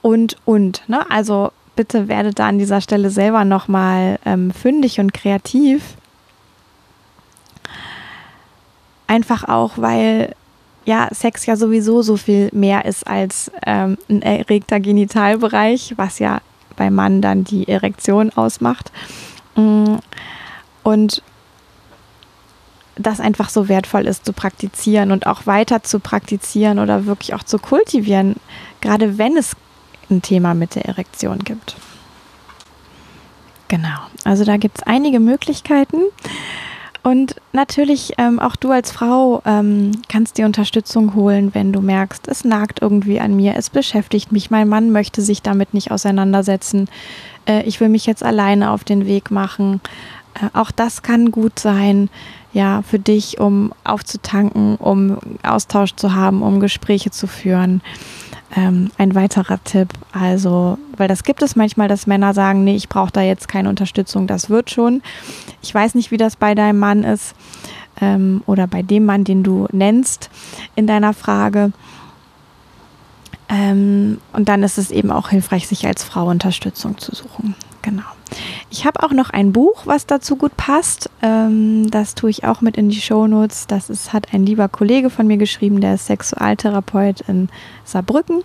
und, 0.03 0.37
und. 0.45 0.83
Ne? 0.89 1.09
Also 1.09 1.53
bitte 1.77 2.09
werdet 2.09 2.41
da 2.41 2.49
an 2.49 2.59
dieser 2.59 2.81
Stelle 2.81 3.11
selber 3.11 3.45
nochmal 3.45 4.19
ähm, 4.27 4.51
fündig 4.51 4.99
und 4.99 5.15
kreativ. 5.15 5.95
Einfach 9.07 9.49
auch, 9.49 9.73
weil 9.77 10.35
ja, 10.85 11.09
Sex 11.13 11.47
ja 11.47 11.57
sowieso 11.57 12.03
so 12.03 12.17
viel 12.17 12.51
mehr 12.53 12.85
ist 12.85 13.07
als 13.07 13.51
ähm, 13.67 13.97
ein 14.09 14.23
erregter 14.23 14.81
Genitalbereich, 14.81 15.95
was 15.97 16.19
ja 16.19 16.41
beim 16.77 16.95
Mann 16.95 17.23
dann 17.23 17.45
die 17.45 17.69
Erektion 17.69 18.31
ausmacht. 18.31 18.93
Mm. 19.57 19.97
Und 20.83 21.23
das 22.97 23.21
einfach 23.21 23.49
so 23.49 23.69
wertvoll 23.69 24.07
ist 24.07 24.25
zu 24.25 24.33
praktizieren 24.33 25.11
und 25.11 25.27
auch 25.27 25.47
weiter 25.47 25.83
zu 25.83 25.99
praktizieren 25.99 26.79
oder 26.79 27.07
wirklich 27.07 27.35
auch 27.35 27.43
zu 27.43 27.59
kultivieren, 27.59 28.37
gerade 28.81 29.19
wenn 29.19 29.37
es 29.37 29.57
ein 30.11 30.23
Thema 30.23 30.55
mit 30.55 30.75
der 30.75 30.85
Erektion 30.85 31.39
gibt. 31.39 31.77
Genau, 33.69 33.99
also 34.25 34.45
da 34.45 34.59
gibt 34.59 34.79
es 34.79 34.83
einige 34.85 35.19
Möglichkeiten. 35.19 36.03
Und 37.05 37.37
natürlich 37.53 38.15
ähm, 38.17 38.41
auch 38.41 38.57
du 38.57 38.71
als 38.71 38.91
Frau 38.91 39.43
ähm, 39.45 39.93
kannst 40.09 40.39
dir 40.39 40.47
Unterstützung 40.47 41.15
holen, 41.15 41.55
wenn 41.55 41.71
du 41.71 41.83
merkst, 41.83 42.27
es 42.29 42.45
nagt 42.45 42.81
irgendwie 42.81 43.21
an 43.21 43.37
mir, 43.37 43.57
es 43.57 43.69
beschäftigt 43.69 44.33
mich, 44.33 44.51
mein 44.51 44.69
Mann 44.69 44.91
möchte 44.91 45.21
sich 45.21 45.43
damit 45.43 45.75
nicht 45.75 45.91
auseinandersetzen, 45.91 46.89
äh, 47.47 47.63
ich 47.65 47.79
will 47.79 47.91
mich 47.91 48.07
jetzt 48.07 48.23
alleine 48.23 48.71
auf 48.71 48.85
den 48.85 49.07
Weg 49.07 49.31
machen. 49.31 49.83
Äh, 50.35 50.49
auch 50.59 50.71
das 50.71 51.03
kann 51.03 51.31
gut 51.31 51.59
sein, 51.59 52.09
ja, 52.55 52.81
für 52.81 52.99
dich, 52.99 53.39
um 53.39 53.75
aufzutanken, 53.85 54.77
um 54.77 55.19
Austausch 55.43 55.95
zu 55.97 56.15
haben, 56.15 56.41
um 56.43 56.59
Gespräche 56.59 57.11
zu 57.11 57.27
führen. 57.27 57.83
Ähm, 58.57 58.91
ein 58.99 59.15
weiterer 59.15 59.63
Tipp, 59.65 59.89
also, 60.13 60.79
weil 60.97 61.09
das 61.09 61.25
gibt 61.25 61.43
es 61.43 61.57
manchmal, 61.57 61.89
dass 61.89 62.07
Männer 62.07 62.35
sagen, 62.35 62.63
nee, 62.63 62.77
ich 62.77 62.89
brauche 62.89 63.11
da 63.11 63.21
jetzt 63.21 63.49
keine 63.49 63.69
Unterstützung, 63.69 64.29
das 64.29 64.49
wird 64.49 64.71
schon. 64.71 65.03
Ich 65.61 65.75
weiß 65.75 65.97
nicht, 65.97 66.13
wie 66.13 66.19
das 66.19 66.37
bei 66.37 66.55
deinem 66.55 66.79
Mann 66.79 67.03
ist 67.03 67.35
ähm, 68.01 68.43
oder 68.47 68.69
bei 68.69 68.83
dem 68.83 69.07
Mann, 69.07 69.25
den 69.25 69.43
du 69.43 69.67
nennst 69.73 70.31
in 70.77 70.87
deiner 70.87 71.15
Frage. 71.15 71.73
Ähm, 73.49 74.19
und 74.33 74.49
dann 74.49 74.63
ist 74.63 74.79
es 74.79 74.91
eben 74.91 75.11
auch 75.11 75.31
hilfreich, 75.31 75.67
sich 75.67 75.87
als 75.87 76.05
Frau 76.05 76.29
Unterstützung 76.29 76.99
zu 76.99 77.15
suchen. 77.15 77.55
Genau. 77.83 78.03
Ich 78.77 78.85
habe 78.85 79.05
auch 79.05 79.13
noch 79.13 79.31
ein 79.31 79.53
Buch, 79.53 79.83
was 79.85 80.05
dazu 80.05 80.35
gut 80.35 80.57
passt. 80.57 81.09
Ähm, 81.23 81.89
das 81.93 82.17
tue 82.17 82.31
ich 82.31 82.43
auch 82.43 82.61
mit 82.61 82.77
in 82.77 82.89
die 82.89 83.01
Shownotes. 83.01 83.69
Das 83.69 83.89
ist, 83.89 84.13
hat 84.13 84.35
ein 84.35 84.45
lieber 84.45 84.69
Kollege 84.69 85.11
von 85.11 85.29
mir 85.29 85.37
geschrieben, 85.37 85.81
der 85.81 85.95
ist 85.95 86.07
Sexualtherapeut 86.07 87.21
in 87.29 87.51
Saarbrücken. 87.85 88.43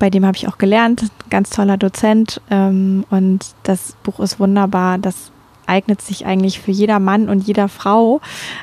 Bei 0.00 0.10
dem 0.10 0.26
habe 0.26 0.36
ich 0.36 0.48
auch 0.48 0.58
gelernt, 0.58 1.04
ganz 1.30 1.50
toller 1.50 1.76
Dozent. 1.76 2.40
Ähm, 2.50 3.04
und 3.10 3.54
das 3.62 3.94
Buch 4.02 4.18
ist 4.18 4.40
wunderbar. 4.40 4.98
Das 4.98 5.30
eignet 5.66 6.02
sich 6.02 6.26
eigentlich 6.26 6.58
für 6.58 6.72
jeder 6.72 6.98
Mann 6.98 7.28
und 7.28 7.46
jeder 7.46 7.68
Frau, 7.68 8.20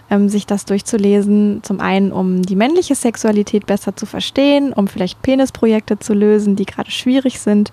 ähm, 0.10 0.28
sich 0.28 0.46
das 0.46 0.66
durchzulesen. 0.66 1.62
Zum 1.64 1.80
einen, 1.80 2.12
um 2.12 2.42
die 2.42 2.58
männliche 2.58 2.96
Sexualität 2.96 3.66
besser 3.66 3.96
zu 3.96 4.06
verstehen, 4.06 4.74
um 4.74 4.90
vielleicht 4.90 5.22
Penisprojekte 5.22 6.00
zu 6.00 6.14
lösen, 6.14 6.58
die 6.58 6.66
gerade 6.66 6.92
schwierig 6.92 7.40
sind. 7.40 7.72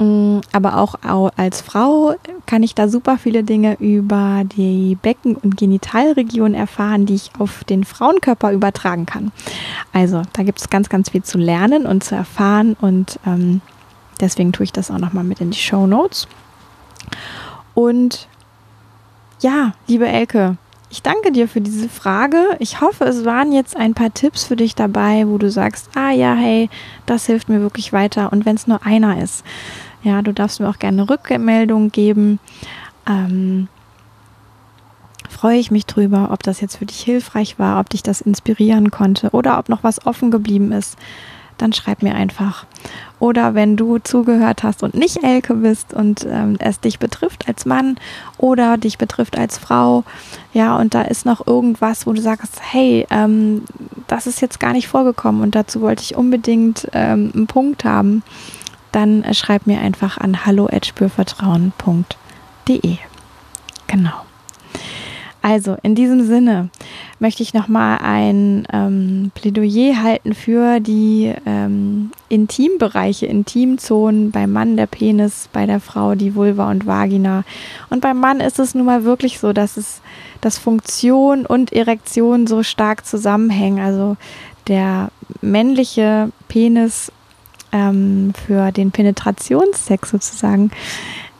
Mm, 0.00 0.40
aber 0.52 0.78
auch 0.78 0.94
als 1.36 1.60
Frau 1.60 2.14
kann 2.46 2.62
ich 2.62 2.74
da 2.74 2.88
super 2.88 3.18
viele 3.18 3.44
Dinge 3.44 3.76
über 3.78 4.42
die 4.44 4.96
Becken- 5.00 5.36
und 5.36 5.58
Genitalregion 5.58 6.54
erfahren, 6.54 7.04
die 7.04 7.14
ich 7.14 7.30
auf 7.38 7.64
den 7.64 7.84
Frauenkörper 7.84 8.50
übertragen 8.52 9.04
kann. 9.04 9.30
Also 9.92 10.22
da 10.32 10.42
gibt 10.42 10.58
es 10.58 10.70
ganz, 10.70 10.88
ganz 10.88 11.10
viel 11.10 11.22
zu 11.22 11.36
lernen 11.36 11.86
und 11.86 12.02
zu 12.02 12.14
erfahren 12.14 12.76
und 12.80 13.20
ähm, 13.26 13.60
deswegen 14.20 14.52
tue 14.52 14.64
ich 14.64 14.72
das 14.72 14.90
auch 14.90 14.98
nochmal 14.98 15.24
mit 15.24 15.40
in 15.40 15.50
die 15.50 15.58
Show 15.58 15.86
Notes. 15.86 16.26
Und 17.74 18.26
ja, 19.40 19.74
liebe 19.86 20.08
Elke, 20.08 20.56
ich 20.88 21.02
danke 21.02 21.30
dir 21.30 21.46
für 21.46 21.60
diese 21.60 21.90
Frage. 21.90 22.56
Ich 22.58 22.80
hoffe, 22.80 23.04
es 23.04 23.24
waren 23.24 23.52
jetzt 23.52 23.76
ein 23.76 23.94
paar 23.94 24.12
Tipps 24.12 24.44
für 24.44 24.56
dich 24.56 24.74
dabei, 24.74 25.28
wo 25.28 25.36
du 25.38 25.50
sagst, 25.50 25.90
ah 25.94 26.10
ja, 26.10 26.34
hey, 26.34 26.70
das 27.06 27.26
hilft 27.26 27.48
mir 27.50 27.60
wirklich 27.60 27.92
weiter. 27.92 28.32
Und 28.32 28.44
wenn 28.44 28.56
es 28.56 28.66
nur 28.66 28.84
einer 28.84 29.22
ist, 29.22 29.44
ja, 30.02 30.22
du 30.22 30.32
darfst 30.32 30.60
mir 30.60 30.68
auch 30.68 30.78
gerne 30.78 31.08
Rückmeldung 31.08 31.90
geben. 31.90 32.38
Ähm, 33.08 33.68
freue 35.28 35.58
ich 35.58 35.70
mich 35.70 35.86
drüber, 35.86 36.30
ob 36.32 36.42
das 36.42 36.60
jetzt 36.60 36.76
für 36.76 36.86
dich 36.86 37.00
hilfreich 37.00 37.58
war, 37.58 37.80
ob 37.80 37.88
dich 37.90 38.02
das 38.02 38.20
inspirieren 38.20 38.90
konnte 38.90 39.30
oder 39.30 39.58
ob 39.58 39.68
noch 39.68 39.82
was 39.82 40.06
offen 40.06 40.30
geblieben 40.30 40.72
ist 40.72 40.96
dann 41.60 41.72
schreib 41.72 42.02
mir 42.02 42.14
einfach. 42.14 42.64
Oder 43.18 43.54
wenn 43.54 43.76
du 43.76 43.98
zugehört 43.98 44.62
hast 44.62 44.82
und 44.82 44.94
nicht 44.94 45.22
Elke 45.22 45.54
bist 45.54 45.92
und 45.92 46.26
ähm, 46.28 46.56
es 46.58 46.80
dich 46.80 46.98
betrifft 46.98 47.46
als 47.48 47.66
Mann 47.66 47.96
oder 48.38 48.78
dich 48.78 48.96
betrifft 48.96 49.36
als 49.36 49.58
Frau, 49.58 50.04
ja, 50.54 50.76
und 50.76 50.94
da 50.94 51.02
ist 51.02 51.26
noch 51.26 51.46
irgendwas, 51.46 52.06
wo 52.06 52.12
du 52.12 52.22
sagst, 52.22 52.60
hey, 52.62 53.06
ähm, 53.10 53.62
das 54.06 54.26
ist 54.26 54.40
jetzt 54.40 54.58
gar 54.58 54.72
nicht 54.72 54.88
vorgekommen 54.88 55.42
und 55.42 55.54
dazu 55.54 55.80
wollte 55.82 56.02
ich 56.02 56.16
unbedingt 56.16 56.88
ähm, 56.92 57.30
einen 57.34 57.46
Punkt 57.46 57.84
haben, 57.84 58.22
dann 58.92 59.22
äh, 59.22 59.34
schreib 59.34 59.66
mir 59.66 59.80
einfach 59.80 60.18
an 60.18 60.46
hallo@spürvertrauen.de. 60.46 62.96
Genau. 63.86 64.22
Also 65.42 65.76
in 65.82 65.94
diesem 65.94 66.26
Sinne 66.26 66.68
möchte 67.18 67.42
ich 67.42 67.54
nochmal 67.54 67.98
ein 68.02 68.68
ähm, 68.72 69.30
Plädoyer 69.34 70.02
halten 70.02 70.34
für 70.34 70.80
die 70.80 71.32
ähm, 71.46 72.10
Intimbereiche, 72.28 73.24
Intimzonen. 73.24 74.32
Beim 74.32 74.52
Mann 74.52 74.76
der 74.76 74.86
Penis, 74.86 75.48
bei 75.50 75.64
der 75.64 75.80
Frau 75.80 76.14
die 76.14 76.34
Vulva 76.34 76.70
und 76.70 76.86
Vagina. 76.86 77.44
Und 77.88 78.02
beim 78.02 78.20
Mann 78.20 78.40
ist 78.40 78.58
es 78.58 78.74
nun 78.74 78.84
mal 78.84 79.04
wirklich 79.04 79.38
so, 79.38 79.52
dass 79.52 79.78
es 79.78 80.02
dass 80.42 80.58
Funktion 80.58 81.46
und 81.46 81.72
Erektion 81.72 82.46
so 82.46 82.62
stark 82.62 83.06
zusammenhängen. 83.06 83.80
Also 83.80 84.18
der 84.68 85.10
männliche 85.40 86.32
Penis 86.48 87.10
ähm, 87.72 88.32
für 88.46 88.72
den 88.72 88.90
Penetrationssex 88.90 90.10
sozusagen 90.10 90.70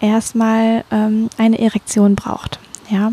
erstmal 0.00 0.84
ähm, 0.90 1.28
eine 1.38 1.58
Erektion 1.58 2.14
braucht. 2.14 2.58
Ja, 2.88 3.12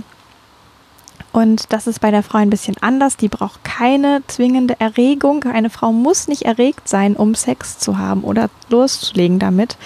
und 1.38 1.72
das 1.72 1.86
ist 1.86 2.00
bei 2.00 2.10
der 2.10 2.24
Frau 2.24 2.40
ein 2.40 2.50
bisschen 2.50 2.78
anders. 2.82 3.16
Die 3.16 3.28
braucht 3.28 3.64
keine 3.64 4.24
zwingende 4.26 4.80
Erregung. 4.80 5.44
Eine 5.44 5.70
Frau 5.70 5.92
muss 5.92 6.28
nicht 6.28 6.46
erregt 6.46 6.90
sein, 6.90 7.16
um 7.16 7.36
Sex 7.36 7.78
zu 7.78 8.00
haben 8.00 8.24
oder 8.24 8.50
loszulegen 8.70 9.38
damit. 9.38 9.78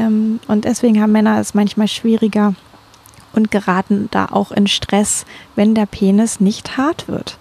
Ähm, 0.00 0.40
und 0.48 0.64
deswegen 0.64 1.00
haben 1.00 1.12
Männer 1.12 1.38
es 1.38 1.54
manchmal 1.54 1.86
schwieriger 1.86 2.54
und 3.32 3.52
geraten 3.52 4.08
da 4.10 4.26
auch 4.26 4.50
in 4.50 4.66
Stress, 4.66 5.24
wenn 5.54 5.76
der 5.76 5.86
Penis 5.86 6.40
nicht 6.40 6.76
hart 6.76 7.06
wird. 7.06 7.38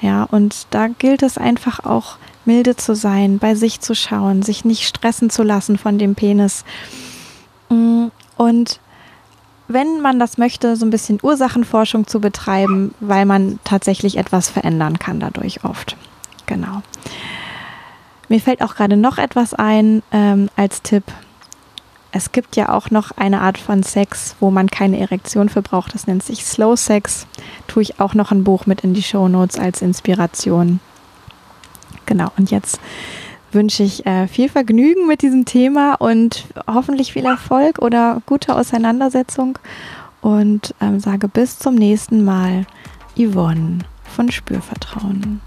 Ja, 0.00 0.24
und 0.24 0.66
da 0.70 0.88
gilt 0.88 1.22
es 1.22 1.38
einfach 1.38 1.84
auch 1.84 2.16
milde 2.50 2.74
zu 2.74 2.96
sein, 2.96 3.38
bei 3.38 3.54
sich 3.54 3.80
zu 3.80 3.94
schauen, 3.94 4.42
sich 4.42 4.64
nicht 4.64 4.82
stressen 4.82 5.30
zu 5.30 5.44
lassen 5.44 5.78
von 5.78 5.98
dem 5.98 6.16
Penis. 6.16 6.64
Mm, 7.68 8.06
und 8.36 8.80
wenn 9.68 10.00
man 10.00 10.18
das 10.18 10.36
möchte, 10.36 10.74
so 10.74 10.84
ein 10.84 10.90
bisschen 10.90 11.20
Ursachenforschung 11.22 12.08
zu 12.08 12.20
betreiben, 12.20 12.92
weil 12.98 13.24
man 13.24 13.60
tatsächlich 13.62 14.16
etwas 14.16 14.50
verändern 14.50 14.98
kann 14.98 15.20
dadurch 15.20 15.62
oft. 15.62 15.96
Genau. 16.46 16.82
Mir 18.28 18.40
fällt 18.40 18.62
auch 18.62 18.74
gerade 18.74 18.96
noch 18.96 19.18
etwas 19.18 19.54
ein 19.54 20.02
ähm, 20.10 20.48
als 20.56 20.82
Tipp. 20.82 21.04
Es 22.10 22.32
gibt 22.32 22.56
ja 22.56 22.70
auch 22.70 22.90
noch 22.90 23.12
eine 23.12 23.42
Art 23.42 23.58
von 23.58 23.84
Sex, 23.84 24.34
wo 24.40 24.50
man 24.50 24.68
keine 24.68 24.98
Erektion 24.98 25.48
für 25.48 25.62
braucht. 25.62 25.94
Das 25.94 26.08
nennt 26.08 26.24
sich 26.24 26.44
Slow 26.44 26.76
Sex. 26.76 27.28
Tue 27.68 27.84
ich 27.84 28.00
auch 28.00 28.14
noch 28.14 28.32
ein 28.32 28.42
Buch 28.42 28.66
mit 28.66 28.80
in 28.80 28.92
die 28.92 29.04
Show 29.04 29.28
Notes 29.28 29.56
als 29.56 29.82
Inspiration. 29.82 30.80
Genau. 32.10 32.32
Und 32.36 32.50
jetzt 32.50 32.80
wünsche 33.52 33.84
ich 33.84 34.04
äh, 34.04 34.26
viel 34.26 34.48
Vergnügen 34.48 35.06
mit 35.06 35.22
diesem 35.22 35.44
Thema 35.44 35.94
und 35.94 36.44
hoffentlich 36.66 37.12
viel 37.12 37.24
Erfolg 37.24 37.78
oder 37.78 38.20
gute 38.26 38.56
Auseinandersetzung 38.56 39.60
und 40.20 40.74
ähm, 40.80 40.98
sage 40.98 41.28
bis 41.28 41.60
zum 41.60 41.76
nächsten 41.76 42.24
Mal, 42.24 42.66
Yvonne 43.16 43.78
von 44.16 44.28
Spürvertrauen. 44.32 45.40